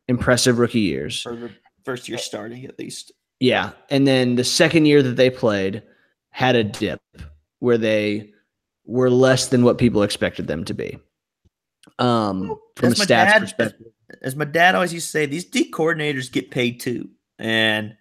[0.08, 1.50] impressive rookie years For the
[1.84, 3.12] first year starting, at least.
[3.40, 5.82] yeah and then the second year that they played
[6.30, 7.00] had a dip
[7.60, 8.30] where they
[8.84, 10.98] were less than what people expected them to be
[11.98, 13.86] um from a As my stats dad- perspective
[14.22, 17.08] as my dad always used to say, these D coordinators get paid too.
[17.38, 17.96] And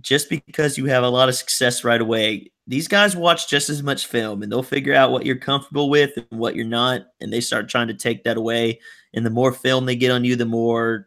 [0.00, 3.82] just because you have a lot of success right away, these guys watch just as
[3.82, 7.02] much film and they'll figure out what you're comfortable with and what you're not.
[7.20, 8.80] And they start trying to take that away.
[9.12, 11.06] And the more film they get on you, the more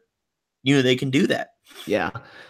[0.63, 1.51] you know they can do that.
[1.85, 2.09] yeah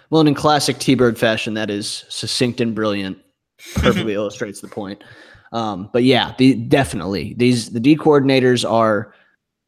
[0.10, 3.18] well and in classic t-bird fashion that is succinct and brilliant
[3.76, 5.04] perfectly illustrates the point
[5.52, 9.14] um but yeah the definitely these the d coordinators are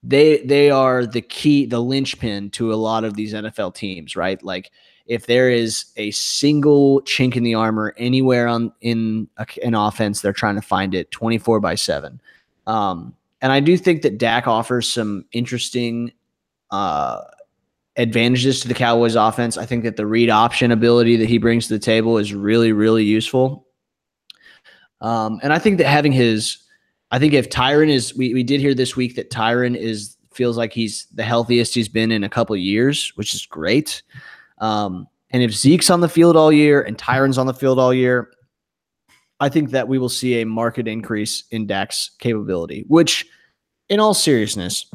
[0.01, 4.41] they they are the key the linchpin to a lot of these NFL teams right
[4.43, 4.72] like
[5.10, 10.22] if there is a single chink in the armor anywhere on in a, an offense
[10.22, 12.22] they're trying to find it 24 by 7
[12.68, 16.12] um and I do think that Dak offers some interesting
[16.72, 17.22] uh
[17.99, 19.57] advantages to the Cowboys offense.
[19.57, 22.72] I think that the read option ability that he brings to the table is really,
[22.72, 23.68] really useful.
[25.01, 26.57] Um, and I think that having his,
[27.12, 30.57] I think if Tyron is, we, we did hear this week that Tyron is feels
[30.57, 34.01] like he's the healthiest he's been in a couple years, which is great.
[34.60, 37.93] Um, and if Zeke's on the field all year and Tyron's on the field all
[37.93, 38.32] year,
[39.39, 43.26] I think that we will see a market increase in Dak's capability, which,
[43.88, 44.91] in all seriousness,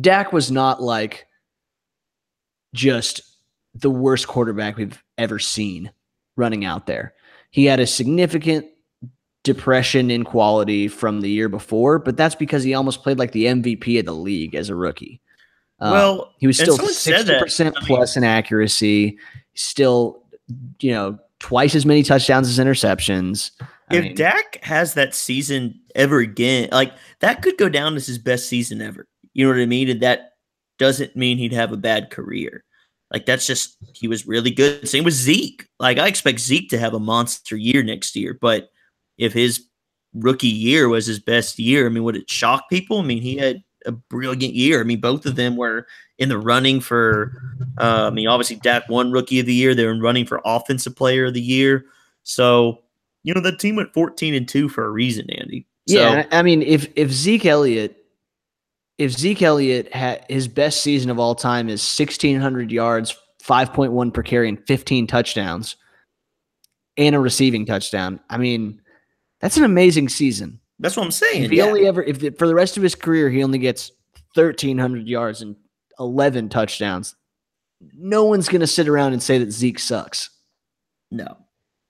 [0.00, 1.26] Dak was not like
[2.74, 3.20] just
[3.74, 5.92] the worst quarterback we've ever seen
[6.36, 7.14] running out there.
[7.50, 8.66] He had a significant
[9.44, 13.46] depression in quality from the year before, but that's because he almost played like the
[13.46, 15.20] MVP of the league as a rookie.
[15.82, 17.42] Uh, well, he was still sixty that.
[17.42, 19.18] percent I mean- plus in accuracy.
[19.54, 20.22] Still,
[20.80, 23.50] you know, twice as many touchdowns as interceptions.
[23.90, 28.06] I if mean, Dak has that season ever again, like that could go down as
[28.06, 29.06] his best season ever.
[29.34, 29.90] You know what I mean?
[29.90, 30.34] And that
[30.78, 32.64] doesn't mean he'd have a bad career.
[33.12, 34.88] Like that's just he was really good.
[34.88, 35.66] Same with Zeke.
[35.80, 38.70] Like I expect Zeke to have a monster year next year, but
[39.18, 39.66] if his
[40.14, 43.00] rookie year was his best year, I mean, would it shock people?
[43.00, 44.80] I mean, he had a brilliant year.
[44.80, 45.86] I mean, both of them were
[46.18, 47.32] in the running for.
[47.78, 49.74] Uh, I mean, obviously Dak won Rookie of the Year.
[49.74, 51.84] They were in running for Offensive Player of the Year.
[52.22, 52.78] So
[53.22, 55.66] you know the team went fourteen and two for a reason, Andy.
[55.88, 57.96] So, yeah, I mean, if if Zeke Elliott,
[58.98, 63.72] if Zeke Elliott had his best season of all time is sixteen hundred yards, five
[63.72, 65.76] point one per carry, and fifteen touchdowns,
[66.96, 68.20] and a receiving touchdown.
[68.30, 68.80] I mean,
[69.40, 70.60] that's an amazing season.
[70.82, 71.44] That's what I'm saying.
[71.44, 71.64] If he yeah.
[71.64, 73.92] only ever, if the, for the rest of his career he only gets
[74.34, 75.56] thirteen hundred yards and
[75.98, 77.14] eleven touchdowns,
[77.94, 80.30] no one's going to sit around and say that Zeke sucks.
[81.10, 81.38] No.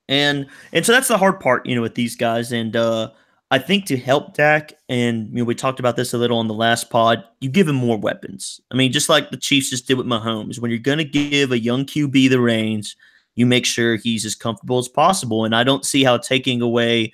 [0.08, 2.52] And and so that's the hard part, you know, with these guys.
[2.52, 3.10] And uh
[3.50, 6.48] I think to help Dak, and you know, we talked about this a little on
[6.48, 8.62] the last pod, you give him more weapons.
[8.70, 11.58] I mean, just like the Chiefs just did with Mahomes, when you're gonna give a
[11.58, 12.96] young QB the reins,
[13.34, 15.44] you make sure he's as comfortable as possible.
[15.44, 17.12] And I don't see how taking away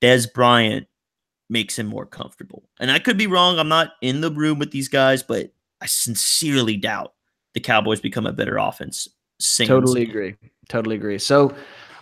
[0.00, 0.86] Dez Bryant
[1.50, 2.68] makes him more comfortable.
[2.78, 3.58] And I could be wrong.
[3.58, 7.14] I'm not in the room with these guys, but I sincerely doubt
[7.54, 9.08] the Cowboys become a better offense.
[9.68, 10.34] Totally agree.
[10.68, 11.18] Totally agree.
[11.18, 11.54] So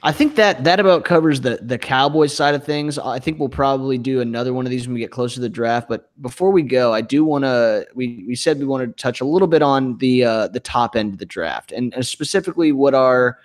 [0.03, 2.99] I think that that about covers the the Cowboys side of things.
[2.99, 5.49] I think we'll probably do another one of these when we get closer to the
[5.49, 5.89] draft.
[5.89, 7.87] But before we go, I do want to.
[7.95, 10.97] We we said we wanted to touch a little bit on the uh, the top
[10.97, 13.39] end of the draft, and specifically what our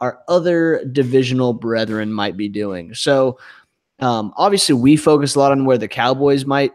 [0.00, 2.94] our other divisional brethren might be doing.
[2.94, 3.38] So
[4.00, 6.72] um, obviously, we focus a lot on where the Cowboys might,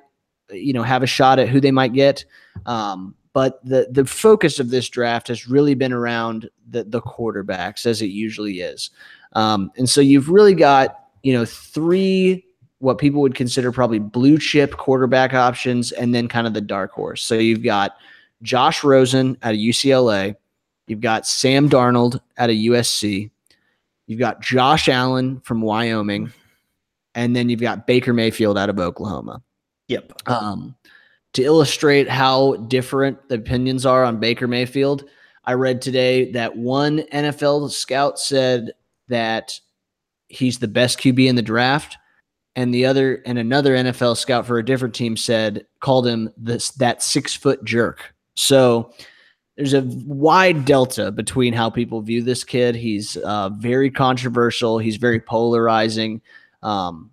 [0.51, 2.25] you know, have a shot at who they might get.
[2.65, 7.85] Um, but the the focus of this draft has really been around the the quarterbacks,
[7.85, 8.91] as it usually is.
[9.33, 12.45] Um, and so you've really got you know three
[12.79, 16.91] what people would consider probably blue chip quarterback options, and then kind of the dark
[16.91, 17.23] horse.
[17.23, 17.95] So you've got
[18.41, 20.35] Josh Rosen at UCLA,
[20.87, 23.31] you've got Sam Darnold at a USC,
[24.07, 26.31] you've got Josh Allen from Wyoming
[27.15, 29.41] and then you've got Baker Mayfield out of Oklahoma.
[29.87, 30.13] Yep.
[30.27, 30.75] Um,
[31.33, 35.05] to illustrate how different the opinions are on Baker Mayfield,
[35.45, 38.71] I read today that one NFL scout said
[39.07, 39.59] that
[40.27, 41.97] he's the best QB in the draft,
[42.55, 46.71] and the other and another NFL scout for a different team said called him this
[46.71, 48.13] that six foot jerk.
[48.35, 48.93] So
[49.55, 52.75] there's a wide delta between how people view this kid.
[52.75, 54.79] He's uh, very controversial.
[54.79, 56.21] He's very polarizing.
[56.65, 57.11] Um,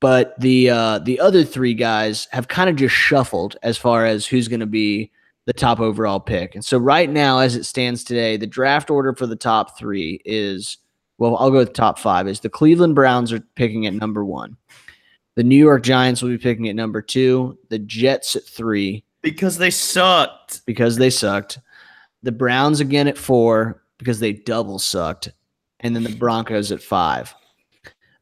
[0.00, 4.26] but the uh, the other three guys have kind of just shuffled as far as
[4.26, 5.10] who's going to be
[5.46, 6.54] the top overall pick.
[6.54, 10.20] And so right now, as it stands today, the draft order for the top three
[10.24, 10.78] is
[11.18, 12.28] well, I'll go with the top five.
[12.28, 14.56] Is the Cleveland Browns are picking at number one,
[15.34, 19.58] the New York Giants will be picking at number two, the Jets at three because
[19.58, 21.58] they sucked because they sucked,
[22.22, 25.30] the Browns again at four because they double sucked,
[25.80, 27.34] and then the Broncos at five.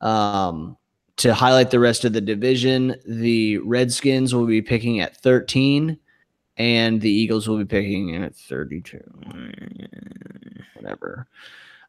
[0.01, 0.77] Um,
[1.17, 5.99] to highlight the rest of the division, the Redskins will be picking at 13
[6.59, 9.01] and the Eagles will be picking at 32.
[10.75, 11.27] Whatever.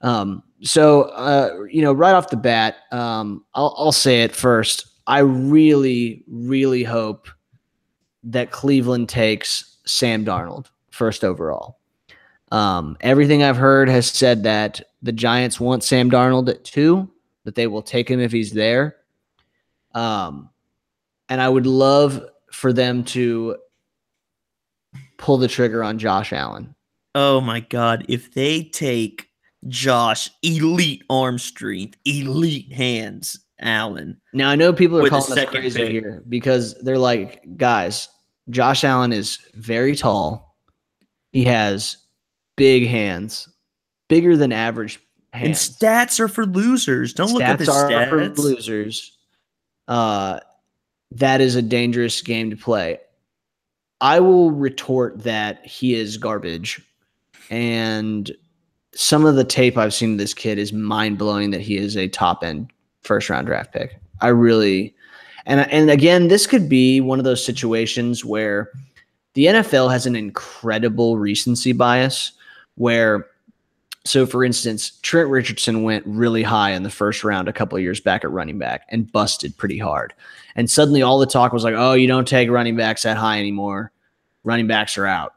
[0.01, 4.87] Um, so, uh, you know, right off the bat, um, I'll, I'll say it first.
[5.07, 7.27] I really, really hope
[8.23, 11.79] that Cleveland takes Sam Darnold first overall.
[12.51, 17.09] Um, everything I've heard has said that the Giants want Sam Darnold at two
[17.47, 18.97] that they will take him if he's there.
[19.95, 20.49] Um,
[21.29, 22.21] and I would love
[22.51, 23.55] for them to
[25.17, 26.75] pull the trigger on Josh Allen.
[27.15, 28.03] Oh my God.
[28.09, 29.29] If they take
[29.69, 34.19] Josh, elite arm strength, elite hands, Allen.
[34.33, 35.91] Now, I know people are calling us crazy pick.
[35.91, 38.09] here because they're like, guys,
[38.49, 40.57] Josh Allen is very tall.
[41.31, 41.95] He has
[42.57, 43.47] big hands,
[44.09, 44.99] bigger than average
[45.43, 47.13] and stats are for losers.
[47.13, 48.11] Don't stats look at the stats.
[48.11, 49.17] Are for losers.
[49.87, 50.39] Uh,
[51.11, 52.99] that is a dangerous game to play.
[54.01, 56.81] I will retort that he is garbage,
[57.49, 58.31] and
[58.93, 61.51] some of the tape I've seen of this kid is mind blowing.
[61.51, 62.71] That he is a top end
[63.01, 63.99] first round draft pick.
[64.21, 64.93] I really,
[65.45, 68.69] and and again, this could be one of those situations where
[69.33, 72.31] the NFL has an incredible recency bias
[72.75, 73.27] where
[74.07, 77.83] so, for instance, Trent Richardson went really high in the first round a couple of
[77.83, 80.13] years back at running back and busted pretty hard.
[80.55, 83.39] And suddenly all the talk was like, oh, you don't take running backs that high
[83.39, 83.91] anymore.
[84.43, 85.33] Running backs are out.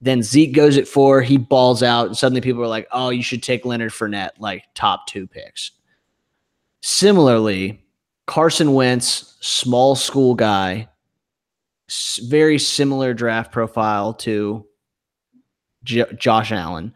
[0.00, 3.22] Then Zeke goes at four, he balls out, and suddenly people are like, oh, you
[3.22, 5.70] should take Leonard Fournette, like top two picks.
[6.82, 7.82] Similarly,
[8.26, 10.88] Carson Wentz, small school guy,
[12.24, 14.66] very similar draft profile to
[15.84, 16.92] J- Josh Allen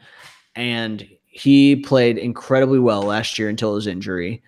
[0.55, 4.43] and he played incredibly well last year until his injury.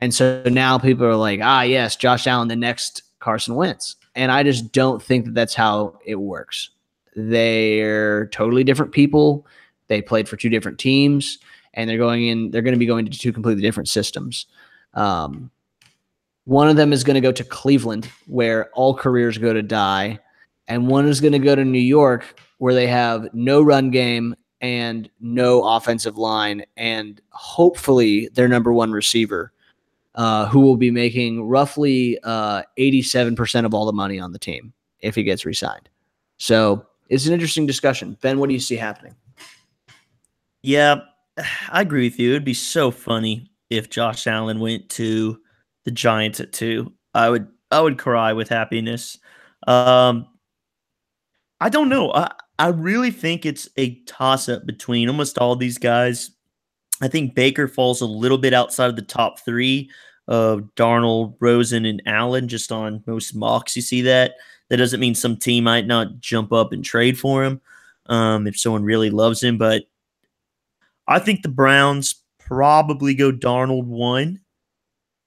[0.00, 3.96] And so now people are like, ah, yes, Josh Allen, the next Carson Wentz.
[4.14, 6.70] And I just don't think that that's how it works.
[7.16, 9.46] They're totally different people.
[9.88, 11.38] They played for two different teams,
[11.74, 12.50] and they're going in.
[12.50, 14.46] They're going to be going to two completely different systems.
[14.94, 15.50] Um,
[16.44, 20.20] one of them is going to go to Cleveland, where all careers go to die,
[20.68, 24.36] and one is going to go to New York, where they have no run game
[24.60, 29.52] and no offensive line, and hopefully their number one receiver,
[30.14, 34.72] uh, who will be making roughly uh, 87% of all the money on the team
[35.00, 35.88] if he gets resigned.
[36.36, 38.16] So it's an interesting discussion.
[38.20, 39.14] Ben, what do you see happening?
[40.62, 41.00] Yeah,
[41.70, 42.30] I agree with you.
[42.30, 45.40] It'd be so funny if Josh Allen went to
[45.84, 46.92] the Giants at two.
[47.14, 49.18] I would I would cry with happiness.
[49.66, 50.26] Um,
[51.60, 52.12] I don't know.
[52.12, 56.30] I, I really think it's a toss up between almost all these guys.
[57.00, 59.90] I think Baker falls a little bit outside of the top three
[60.28, 63.76] of Darnold, Rosen, and Allen, just on most mocks.
[63.76, 64.34] You see that.
[64.68, 67.62] That doesn't mean some team might not jump up and trade for him
[68.10, 69.56] um, if someone really loves him.
[69.56, 69.84] But
[71.08, 74.38] I think the Browns probably go Darnold one.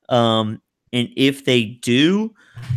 [0.07, 0.61] Um,
[0.93, 2.35] and if they do,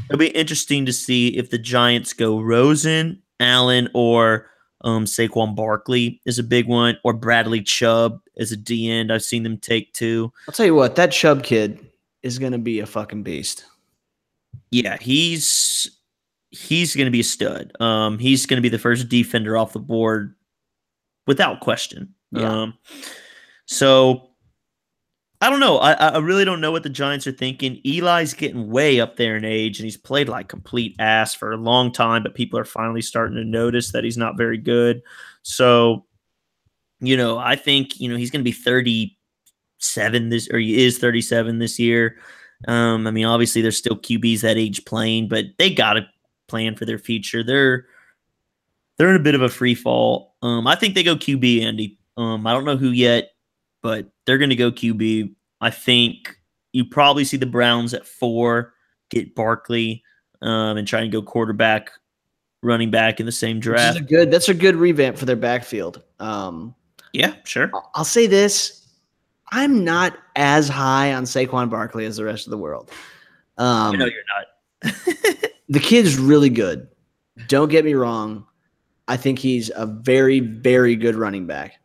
[0.09, 4.47] it'll be interesting to see if the Giants go Rosen, Allen, or
[4.83, 9.13] um, Saquon Barkley is a big one, or Bradley Chubb as a D end.
[9.13, 10.33] I've seen them take two.
[10.49, 11.85] I'll tell you what, that Chubb kid
[12.23, 13.65] is going to be a fucking beast.
[14.71, 15.91] Yeah, he's
[16.51, 17.73] he's going to be a stud.
[17.81, 20.35] Um, he's going to be the first defender off the board
[21.27, 22.15] without question.
[22.33, 22.63] Yeah.
[22.63, 22.75] Um,
[23.67, 24.26] so
[25.41, 25.79] I don't know.
[25.79, 27.81] I, I really don't know what the Giants are thinking.
[27.85, 31.59] Eli's getting way up there in age, and he's played like complete ass for a
[31.59, 32.23] long time.
[32.23, 35.03] But people are finally starting to notice that he's not very good.
[35.43, 36.07] So,
[37.01, 40.99] you know, I think you know he's going to be thirty-seven this, or he is
[40.99, 42.17] thirty-seven this year.
[42.67, 46.07] Um, I mean, obviously, there's still QBs that age playing, but they got to
[46.49, 47.45] plan for their future.
[47.45, 47.85] They're
[48.97, 50.35] they're in a bit of a free fall.
[50.41, 51.99] Um, I think they go QB, Andy.
[52.17, 53.33] Um, I don't know who yet
[53.87, 55.33] but they're going to go QB.
[55.61, 56.37] I think
[56.73, 58.75] you probably see the Browns at four,
[59.11, 60.03] get Barkley,
[60.43, 61.93] um, and try and go quarterback,
[62.65, 63.97] running back in the same draft.
[63.97, 64.33] A good.
[64.33, 66.03] That's a good revamp for their backfield.
[66.19, 66.75] Um,
[67.13, 67.71] yeah, sure.
[67.95, 68.89] I'll say this:
[69.53, 72.91] I'm not as high on Saquon Barkley as the rest of the world.
[73.57, 74.95] Um, I know you're not.
[75.69, 76.89] the kid's really good.
[77.47, 78.47] Don't get me wrong.
[79.07, 81.79] I think he's a very, very good running back.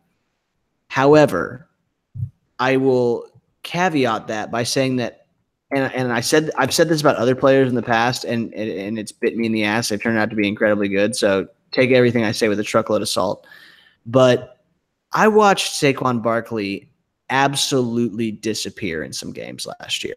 [0.88, 1.70] However,
[2.62, 3.26] I will
[3.64, 5.26] caveat that by saying that,
[5.72, 8.70] and, and I said I've said this about other players in the past, and, and
[8.70, 9.90] and it's bit me in the ass.
[9.90, 11.16] They've turned out to be incredibly good.
[11.16, 13.48] So take everything I say with a truckload of salt.
[14.06, 14.60] But
[15.12, 16.88] I watched Saquon Barkley
[17.32, 20.16] absolutely disappear in some games last year.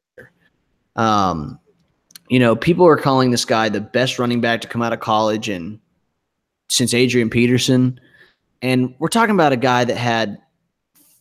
[0.96, 1.58] Um,
[2.28, 5.00] you know, people are calling this guy the best running back to come out of
[5.00, 5.80] college and
[6.68, 7.98] since Adrian Peterson.
[8.60, 10.38] And we're talking about a guy that had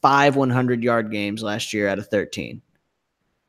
[0.04, 2.62] five 100 yard games last year out of 13.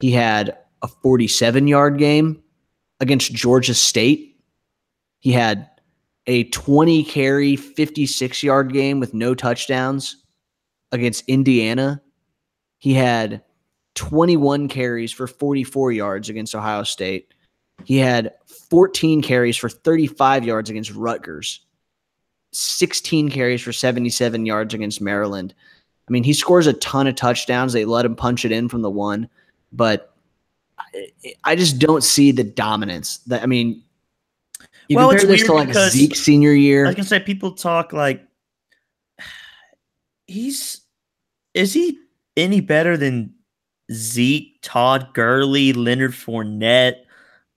[0.00, 2.42] He had a 47 yard game
[3.00, 4.40] against Georgia State.
[5.18, 5.68] He had
[6.26, 10.24] a 20 carry, 56 yard game with no touchdowns
[10.92, 12.00] against Indiana.
[12.78, 13.42] He had
[13.94, 17.34] 21 carries for 44 yards against Ohio State.
[17.84, 18.32] He had
[18.70, 21.60] 14 carries for 35 yards against Rutgers,
[22.52, 25.54] 16 carries for 77 yards against Maryland.
[26.08, 27.72] I mean, he scores a ton of touchdowns.
[27.72, 29.28] They let him punch it in from the one,
[29.72, 30.14] but
[31.44, 33.18] I just don't see the dominance.
[33.18, 33.82] That I mean,
[34.88, 36.86] you well, compare this to like Zeke senior year.
[36.86, 38.22] Like I say, people talk like
[40.26, 40.82] he's
[41.54, 41.98] is he
[42.36, 43.32] any better than
[43.92, 46.96] Zeke, Todd Gurley, Leonard Fournette?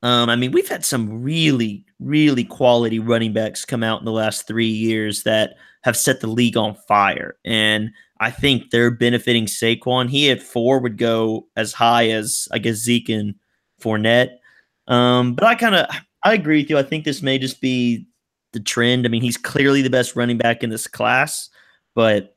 [0.03, 4.11] Um, I mean, we've had some really, really quality running backs come out in the
[4.11, 7.37] last three years that have set the league on fire.
[7.43, 10.09] And I think they're benefiting Saquon.
[10.09, 13.35] He at four would go as high as I guess Zeke and
[13.81, 14.37] Fournette.
[14.87, 15.87] Um, but I kind of
[16.23, 16.77] I agree with you.
[16.77, 18.07] I think this may just be
[18.53, 19.05] the trend.
[19.05, 21.49] I mean, he's clearly the best running back in this class,
[21.93, 22.35] but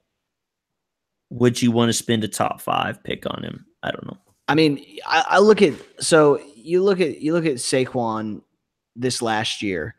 [1.30, 3.64] would you want to spend a top five pick on him?
[3.82, 4.18] I don't know.
[4.48, 8.42] I mean, I, I look at so you look at you look at Saquon
[8.96, 9.94] this last year,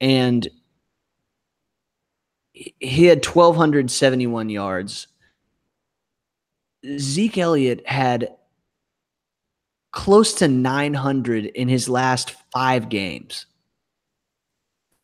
[0.00, 0.48] and
[2.52, 5.06] he had 1,271 yards
[6.98, 8.30] Zeke Elliott had
[9.92, 13.46] close to 900 in his last five games.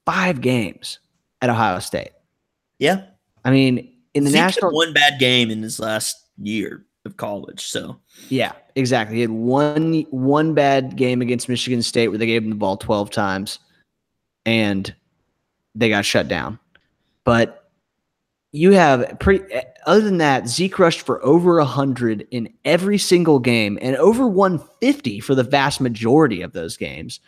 [0.07, 0.99] Five games
[1.41, 2.13] at Ohio State.
[2.79, 3.03] Yeah.
[3.45, 7.67] I mean, in the Zeke national one bad game in his last year of college.
[7.67, 7.99] So
[8.29, 9.17] yeah, exactly.
[9.17, 12.77] He had one one bad game against Michigan State where they gave him the ball
[12.77, 13.59] 12 times.
[14.47, 14.95] and
[15.75, 16.59] they got shut down.
[17.25, 17.64] But
[18.55, 19.45] you have pretty.
[19.53, 24.29] Eh, other than that, Zeke rushed for over hundred in every single game and over
[24.29, 27.19] 150 for the vast majority of those games.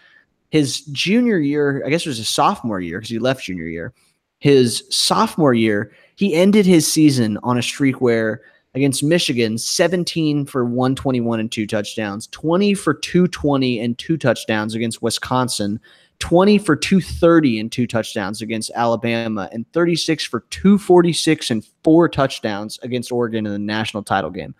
[0.51, 3.93] His junior year, I guess it was his sophomore year because he left junior year.
[4.39, 8.43] His sophomore year, he ended his season on a streak where
[8.75, 15.03] against Michigan, 17 for 121 and two touchdowns, 20 for 220 and two touchdowns against
[15.03, 15.81] Wisconsin,
[16.19, 22.79] 20 for 230 and two touchdowns against Alabama, and 36 for 246 and four touchdowns
[22.83, 24.55] against Oregon in the national title game.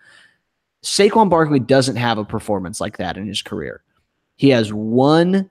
[0.83, 3.81] Saquon Barkley doesn't have a performance like that in his career.
[4.35, 5.49] He has one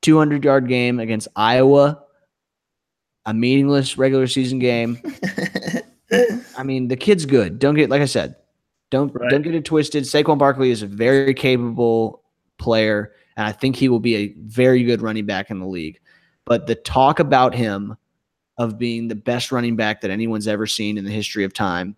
[0.00, 2.02] 200 yard game against Iowa,
[3.26, 4.98] a meaningless regular season game.
[6.56, 7.58] I mean, the kid's good.
[7.58, 8.36] Don't get like I said,
[8.90, 9.30] don't Right.
[9.30, 10.04] don't get it twisted.
[10.04, 12.22] Saquon Barkley is a very capable
[12.58, 15.98] player, and I think he will be a very good running back in the league.
[16.44, 17.96] But the talk about him
[18.58, 21.96] of being the best running back that anyone's ever seen in the history of time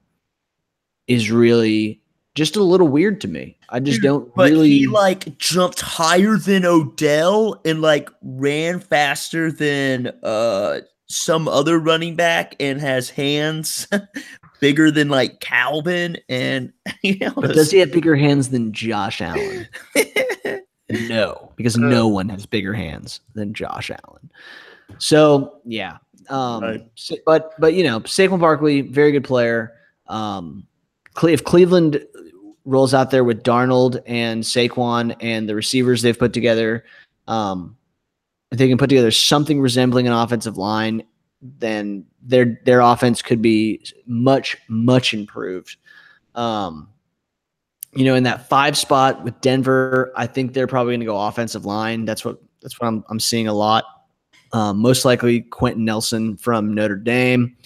[1.07, 2.01] is really
[2.35, 3.57] just a little weird to me.
[3.69, 8.81] I just Dude, don't But really he like jumped higher than Odell and like ran
[8.81, 13.87] faster than uh some other running back and has hands
[14.61, 16.73] bigger than like Calvin and
[17.03, 19.69] you know but does he have bigger hands than Josh Allen?
[21.09, 24.31] No, because no one has bigger hands than Josh Allen.
[24.99, 26.91] So yeah, um, Right.
[27.27, 29.73] But but you know, Saquon Barkley, very good player.
[30.07, 30.67] Um,
[31.23, 32.05] if Cleveland
[32.65, 36.85] rolls out there with Darnold and Saquon and the receivers they've put together,
[37.29, 37.77] um,
[38.51, 41.03] if they can put together something resembling an offensive line,
[41.43, 45.77] then their their offense could be much much improved.
[46.35, 46.89] Um,
[47.97, 51.21] you know, in that five spot with Denver, I think they're probably going to go
[51.21, 52.05] offensive line.
[52.05, 53.85] That's what that's what I'm I'm seeing a lot.
[54.53, 57.57] Um, most likely Quenton Nelson from Notre Dame.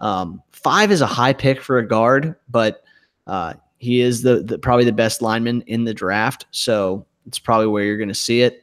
[0.00, 2.84] Um, five is a high pick for a guard, but
[3.26, 7.66] uh, he is the, the probably the best lineman in the draft, so it's probably
[7.66, 8.62] where you're going to see it.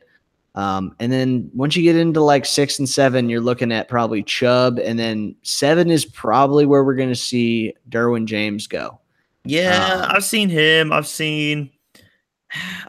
[0.56, 4.24] Um, and then once you get into like six and seven, you're looking at probably
[4.24, 9.00] Chubb, and then seven is probably where we're going to see Derwin James go.
[9.46, 10.94] Yeah, Um, I've seen him.
[10.94, 11.70] I've seen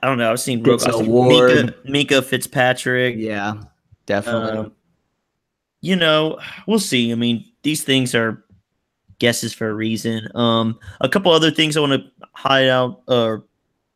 [0.03, 3.17] I don't know, I've seen, I've seen Minkah, Minkah Fitzpatrick.
[3.17, 3.55] Yeah,
[4.07, 4.59] definitely.
[4.59, 4.73] Um,
[5.81, 7.13] you know, we'll see.
[7.13, 8.45] I mean, these things are
[9.19, 10.29] guesses for a reason.
[10.35, 13.45] Um, a couple other things I want to hide out or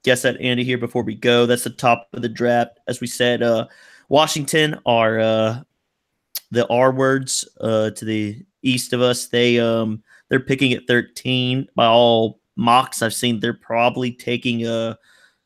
[0.05, 1.45] guess at Andy here before we go.
[1.47, 2.79] That's the top of the draft.
[2.87, 3.67] As we said, uh,
[4.09, 5.61] Washington are uh,
[6.51, 9.27] the R words uh, to the east of us.
[9.27, 13.41] They um, they're picking at 13 by all mocks I've seen.
[13.41, 14.97] They're probably taking uh,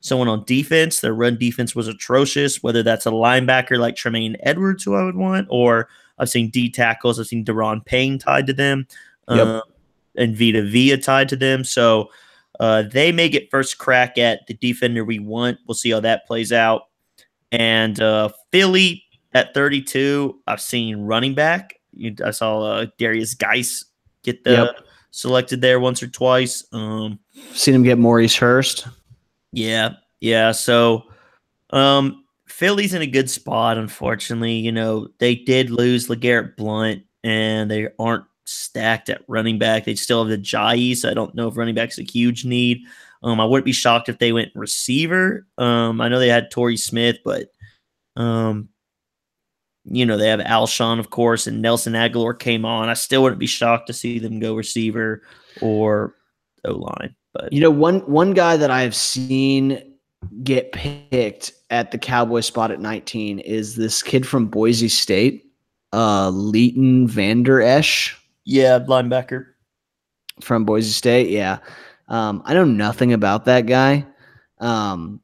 [0.01, 1.01] someone on defense.
[1.01, 5.15] Their run defense was atrocious, whether that's a linebacker like Tremaine Edmunds, who I would
[5.17, 5.89] want, or
[6.19, 7.21] I've seen D tackles.
[7.21, 8.87] I've seen Da'Ron Payne tied to them,
[9.29, 9.47] Yep.
[9.47, 9.61] uh,
[10.17, 11.63] and Vita Vea tied to them.
[11.65, 12.11] So
[12.59, 15.59] uh, they may get first crack at the defender we want.
[15.67, 16.89] We'll see how that plays out.
[17.51, 19.05] And uh, Philly
[19.35, 21.75] at 32, I've seen running back.
[22.25, 23.85] I saw uh, Derrius Guice
[24.23, 24.77] get the Yep.
[25.13, 26.65] Selected there once or twice.
[26.73, 27.19] Um,
[27.53, 28.89] Seen him get Maurice Hurst.
[29.53, 29.91] yeah,
[30.21, 30.53] yeah.
[30.53, 31.05] So,
[31.71, 33.77] um, Philly's in a good spot.
[33.77, 39.85] Unfortunately, you know they did lose LeGarrette Blount, and they aren't stacked at running back.
[39.85, 42.81] They still have the Jai, so I don't know if running back's a huge need.
[43.23, 45.47] Um, I wouldn't be shocked if they went receiver.
[45.59, 47.53] Um, I know they had Torrey Smith, but
[48.17, 48.69] um,
[49.85, 52.89] you know they have Alshon, of course, and Nelson Agholor came on.
[52.89, 55.23] I still wouldn't be shocked to see them go receiver
[55.61, 56.15] or
[56.65, 57.15] O line.
[57.33, 59.97] But You know, one one guy that I've seen
[60.45, 65.47] get picked at the Cowboy spot at 19 is this kid from Boise State,
[65.93, 69.47] uh, Leighton Vander Esch yeah, linebacker.
[70.41, 71.31] from Boise State.
[71.31, 71.59] Yeah.
[72.09, 74.07] Um, I know nothing about that guy.
[74.59, 75.21] Um,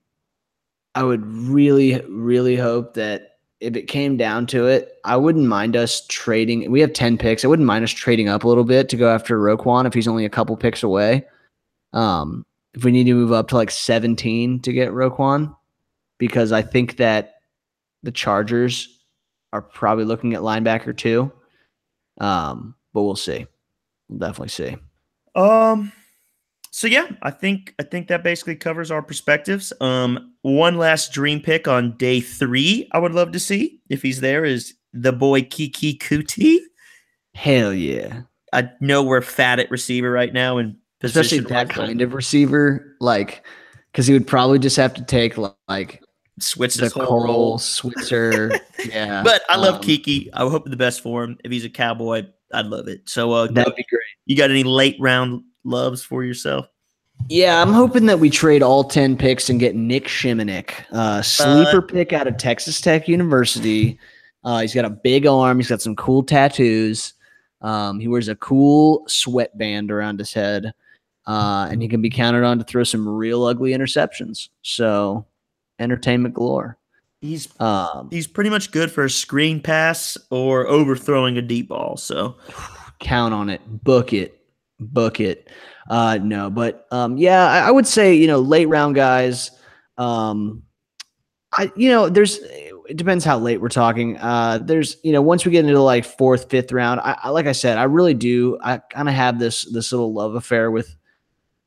[0.94, 5.76] I would really, really hope that if it came down to it, I wouldn't mind
[5.76, 6.70] us trading.
[6.70, 7.44] We have 10 picks.
[7.44, 10.08] I wouldn't mind us trading up a little bit to go after Roquan if he's
[10.08, 11.26] only a couple picks away.
[11.92, 15.56] Um, if we need to move up to like 17 to get Roquan,
[16.18, 17.40] because I think that
[18.02, 19.02] the Chargers
[19.52, 21.32] are probably looking at linebacker too.
[22.20, 23.46] Um, but we'll see.
[24.08, 24.76] We'll definitely see.
[25.34, 25.92] Um
[26.78, 29.72] so yeah, I think I think that basically covers our perspectives.
[29.80, 34.20] Um one last dream pick on day 3 I would love to see if he's
[34.20, 36.60] there is the boy Keke Coutee.
[37.34, 38.22] Hell yeah.
[38.52, 43.44] I know we're fat at receiver right now and Especially that kind of receiver, like
[43.90, 45.34] because he would probably just have to take
[45.66, 46.00] like
[46.38, 47.58] switch the this whole Cole role.
[47.58, 48.52] Switzer.
[48.88, 50.32] yeah, But I love um, Kiki.
[50.32, 51.38] I hope the best for him.
[51.42, 53.08] If he's a cowboy, I'd love it.
[53.08, 54.02] So, uh, That would be great.
[54.26, 56.68] you got any late round loves for yourself?
[57.28, 61.82] Yeah, I'm hoping that we trade all 10 picks and get Nic Shimonek, uh, sleeper
[61.82, 63.98] pick out of Texas Tech University.
[64.44, 65.58] Uh, he's got a big arm.
[65.58, 67.14] He's got some cool tattoos.
[67.60, 70.72] Um, he wears a cool sweatband around his head.
[71.26, 74.48] Uh, and he can be counted on to throw some real ugly interceptions.
[74.62, 75.26] So,
[75.78, 76.78] entertainment galore.
[77.20, 81.98] He's Um, he's pretty much good for a screen pass or overthrowing a deep ball.
[81.98, 82.36] So,
[83.00, 84.37] count on it book it
[84.80, 85.50] book it.
[85.90, 89.50] Uh no but um yeah I, I would say you know late round guys
[89.96, 90.62] um
[91.56, 94.16] i you know there's it depends how late we're talking.
[94.18, 97.46] Uh there's you know once we get into like fourth fifth round i, I like
[97.46, 100.94] i said i really do i kind of have this this little love affair with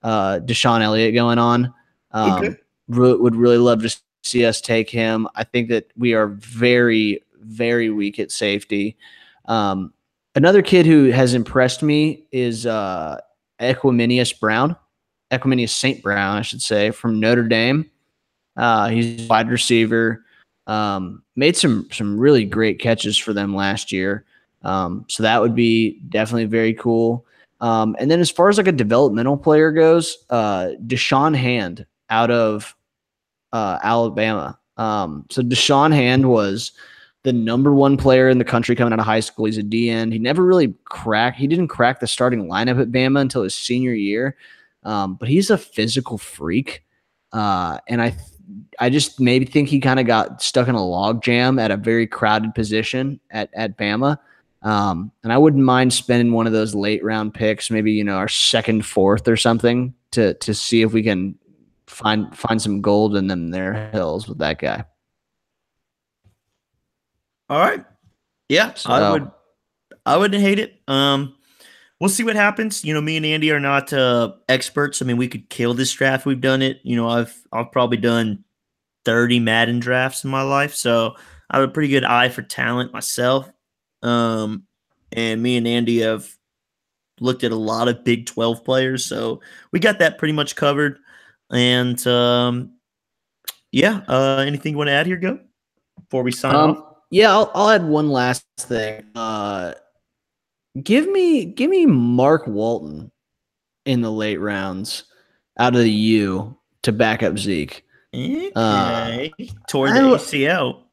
[0.04, 1.74] uh DeShon Elliott going on.
[2.12, 2.56] Um Okay.
[2.88, 5.28] re- would really love to see us take him.
[5.36, 8.98] I think that we are very very weak at safety.
[9.46, 9.94] Um
[10.36, 13.20] Another kid who has impressed me is uh,
[13.60, 14.76] Equanimeous Brown,
[15.32, 16.02] Equanimeous St.
[16.02, 17.90] Brown, I should say, from Notre Dame.
[18.56, 20.24] Uh, he's wide receiver.
[20.68, 24.26] Um, made some some really great catches for them last year.
[24.64, 27.26] Um, so that would be definitely very cool.
[27.60, 32.32] Um, and then as far as like a developmental player goes, uh, Da'Shawn Hand out
[32.32, 32.76] of
[33.54, 34.58] uh, Alabama.
[34.78, 36.72] Um, so Da'Shawn Hand was
[37.24, 39.46] the number one player in the country coming out of high school.
[39.46, 40.12] He's a DN.
[40.12, 41.38] He never really cracked.
[41.38, 44.36] He didn't crack the starting lineup at Bama until his senior year.
[44.84, 46.84] Um, but he's a physical freak,
[47.34, 48.16] uh, and I,
[48.80, 51.78] I just maybe think he kind of got stuck in a log jam at a
[51.78, 54.18] very crowded position at at Bama.
[54.64, 58.16] Um, and I wouldn't mind spending one of those late round picks, maybe you know
[58.16, 61.38] our second, fourth, or something, to to see if we can
[61.86, 64.84] find find some gold in them their hills with that guy.
[67.52, 67.84] All right.
[68.48, 69.32] Yeah, I would
[70.06, 70.82] I wouldn't hate it.
[70.88, 71.36] Um
[72.00, 72.86] we'll see what happens.
[72.86, 75.02] You know, me and Andy are not uh experts.
[75.02, 76.26] I mean, we could kill this draft.
[76.26, 76.80] We've done it.
[76.84, 78.46] You know, I've I've probably done
[79.04, 81.16] 30 Madden drafts in my life, so
[81.50, 83.52] I have a pretty good eye for talent myself.
[84.02, 84.64] Um
[85.12, 86.26] and me and Andy have
[87.20, 89.42] looked at a lot of Big 12 players, so
[89.74, 91.00] we got that pretty much covered.
[91.52, 92.76] And um
[93.74, 95.38] yeah, uh anything you want to add here, go?
[96.00, 96.91] Before we sign off?
[97.12, 99.04] Yeah, I'll, I'll add one last thing.
[99.14, 99.74] Uh,
[100.82, 103.12] give me give me Mark Walton
[103.86, 105.04] in the late rounds
[105.60, 107.84] out of the U to back up Zeke.
[108.14, 108.52] Okay.
[108.56, 109.28] Uh,
[109.70, 110.84] Toward the ACL.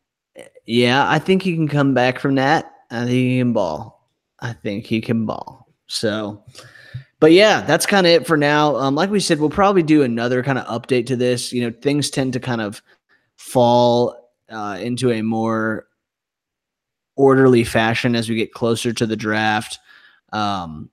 [0.66, 2.73] Yeah, I think he can come back from that.
[2.91, 4.09] I think he can ball.
[4.41, 5.69] I think he can ball.
[5.87, 6.45] So,
[7.21, 8.77] but yeah, that's kind of it for now.
[8.77, 11.53] Um, like we said, we'll probably do another kind of update to this.
[11.53, 12.83] You know, things tend to kind of
[13.37, 15.88] fall uh, into a more
[17.19, 19.79] orderly fashion as we get closer to the draft.
[20.33, 20.89] Um,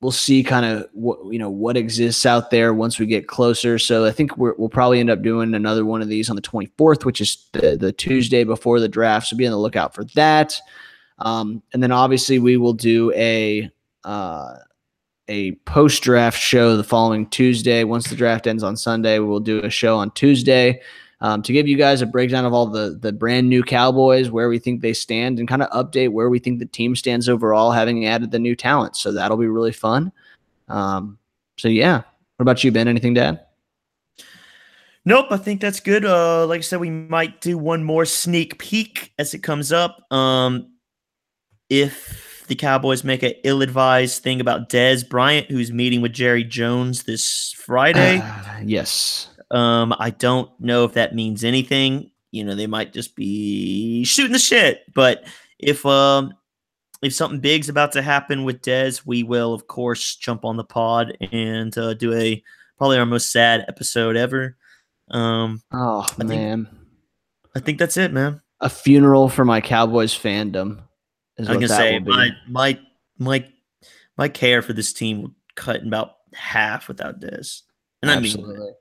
[0.00, 3.78] we'll see kind of what you know what exists out there once we get closer.
[3.78, 6.42] So I think we're, we'll probably end up doing another one of these on the
[6.42, 9.26] 24th, which is the, the Tuesday before the draft.
[9.26, 10.60] So be on the lookout for that.
[11.18, 13.70] Um, and then obviously we will do a
[14.04, 14.56] uh,
[15.28, 17.82] a post draft show the following Tuesday.
[17.82, 20.80] Once the draft ends on Sunday, we will do a show on Tuesday
[21.20, 24.48] um, to give you guys a breakdown of all the the brand new Cowboys, where
[24.48, 27.70] we think they stand, and kind of update where we think the team stands overall,
[27.72, 28.96] having added the new talent.
[28.96, 30.12] So that'll be really fun.
[30.68, 31.18] Um,
[31.56, 31.98] so yeah,
[32.36, 32.88] what about you, Ben?
[32.88, 33.40] Anything to add?
[35.06, 36.04] Nope, I think that's good.
[36.04, 40.04] Uh, like I said, we might do one more sneak peek as it comes up.
[40.12, 40.72] Um,
[41.70, 47.04] if the Cowboys make an ill-advised thing about Dez Bryant, who's meeting with Jerry Jones
[47.04, 49.28] this Friday, Uh, yes.
[49.50, 52.10] Um, I don't know if that means anything.
[52.32, 54.82] You know, they might just be shooting the shit.
[54.94, 55.24] But
[55.58, 56.34] if um,
[57.02, 60.64] if something big's about to happen with Dez, we will of course jump on the
[60.64, 62.42] pod and uh, do a
[62.78, 64.56] probably our most sad episode ever.
[65.10, 66.68] Um, Oh think- man,
[67.54, 68.40] I think that's it, man.
[68.60, 70.80] a funeral for my Cowboys fandom.
[71.38, 72.78] Is I'm gonna say my my
[73.18, 73.46] my
[74.18, 77.62] my care for this team would cut in about half without Dez,
[78.02, 78.74] and I mean,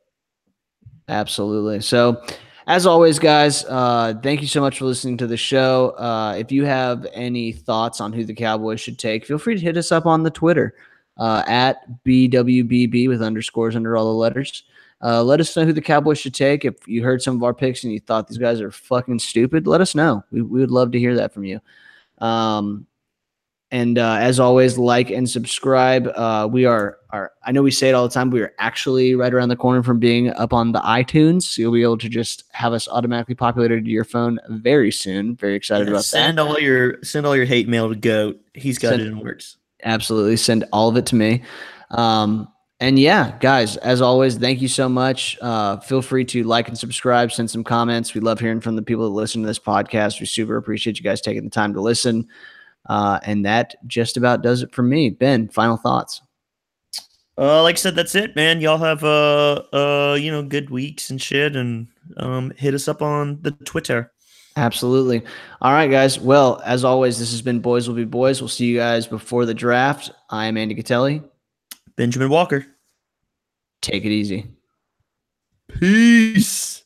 [1.07, 1.81] Absolutely.
[1.81, 2.23] So,
[2.67, 5.89] as always, guys, uh, thank you so much for listening to the show.
[5.97, 9.61] Uh, if you have any thoughts on who the Cowboys should take, feel free to
[9.61, 10.73] hit us up on the Twitter
[11.17, 14.63] uh, at BWBB with underscores under all the letters.
[15.03, 16.65] Uh, let us know who the Cowboys should take.
[16.65, 19.67] If you heard some of our picks and you thought these guys are fucking stupid,
[19.67, 20.23] let us know.
[20.31, 21.59] We, we would love to hear that from you.
[22.17, 22.87] Um,
[23.71, 26.07] And uh, as always, like and subscribe.
[26.15, 28.29] Uh, we are, are, I know we say it all the time.
[28.29, 31.41] We are actually right around the corner from being up on the iTunes.
[31.43, 35.35] So you'll be able to just have us automatically populated to your phone very soon.
[35.35, 36.45] Very excited Yeah, about send that.
[36.47, 38.39] all your send all your hate mail to Goat.
[38.53, 39.57] He's got Send- it in works.
[39.83, 40.37] Absolutely.
[40.37, 41.41] Send all of it to me.
[41.91, 42.47] Um,
[42.79, 45.37] and yeah, guys, as always, thank you so much.
[45.41, 48.13] Uh, feel free to like and subscribe, send some comments.
[48.13, 50.19] We love hearing from the people that listen to this podcast.
[50.19, 52.27] We super appreciate you guys taking the time to listen.
[52.87, 55.09] Uh, and that just about does it for me.
[55.09, 56.21] Ben, final thoughts.
[57.37, 58.61] Uh, like I said, that's it, man.
[58.61, 61.87] Y'all have uh uh you know good weeks and shit, and
[62.17, 64.11] um hit us up on the Twitter.
[64.57, 65.21] Absolutely.
[65.61, 66.17] All right, guys.
[66.17, 68.41] Well, as always, this has been Boys Will Be Boys.
[68.41, 70.11] We'll see you guys before the draft.
[70.29, 71.21] I am Andy Catelli.
[71.97, 72.65] Benjamin Walker.
[73.81, 74.47] Take it easy.
[75.67, 76.84] Peace.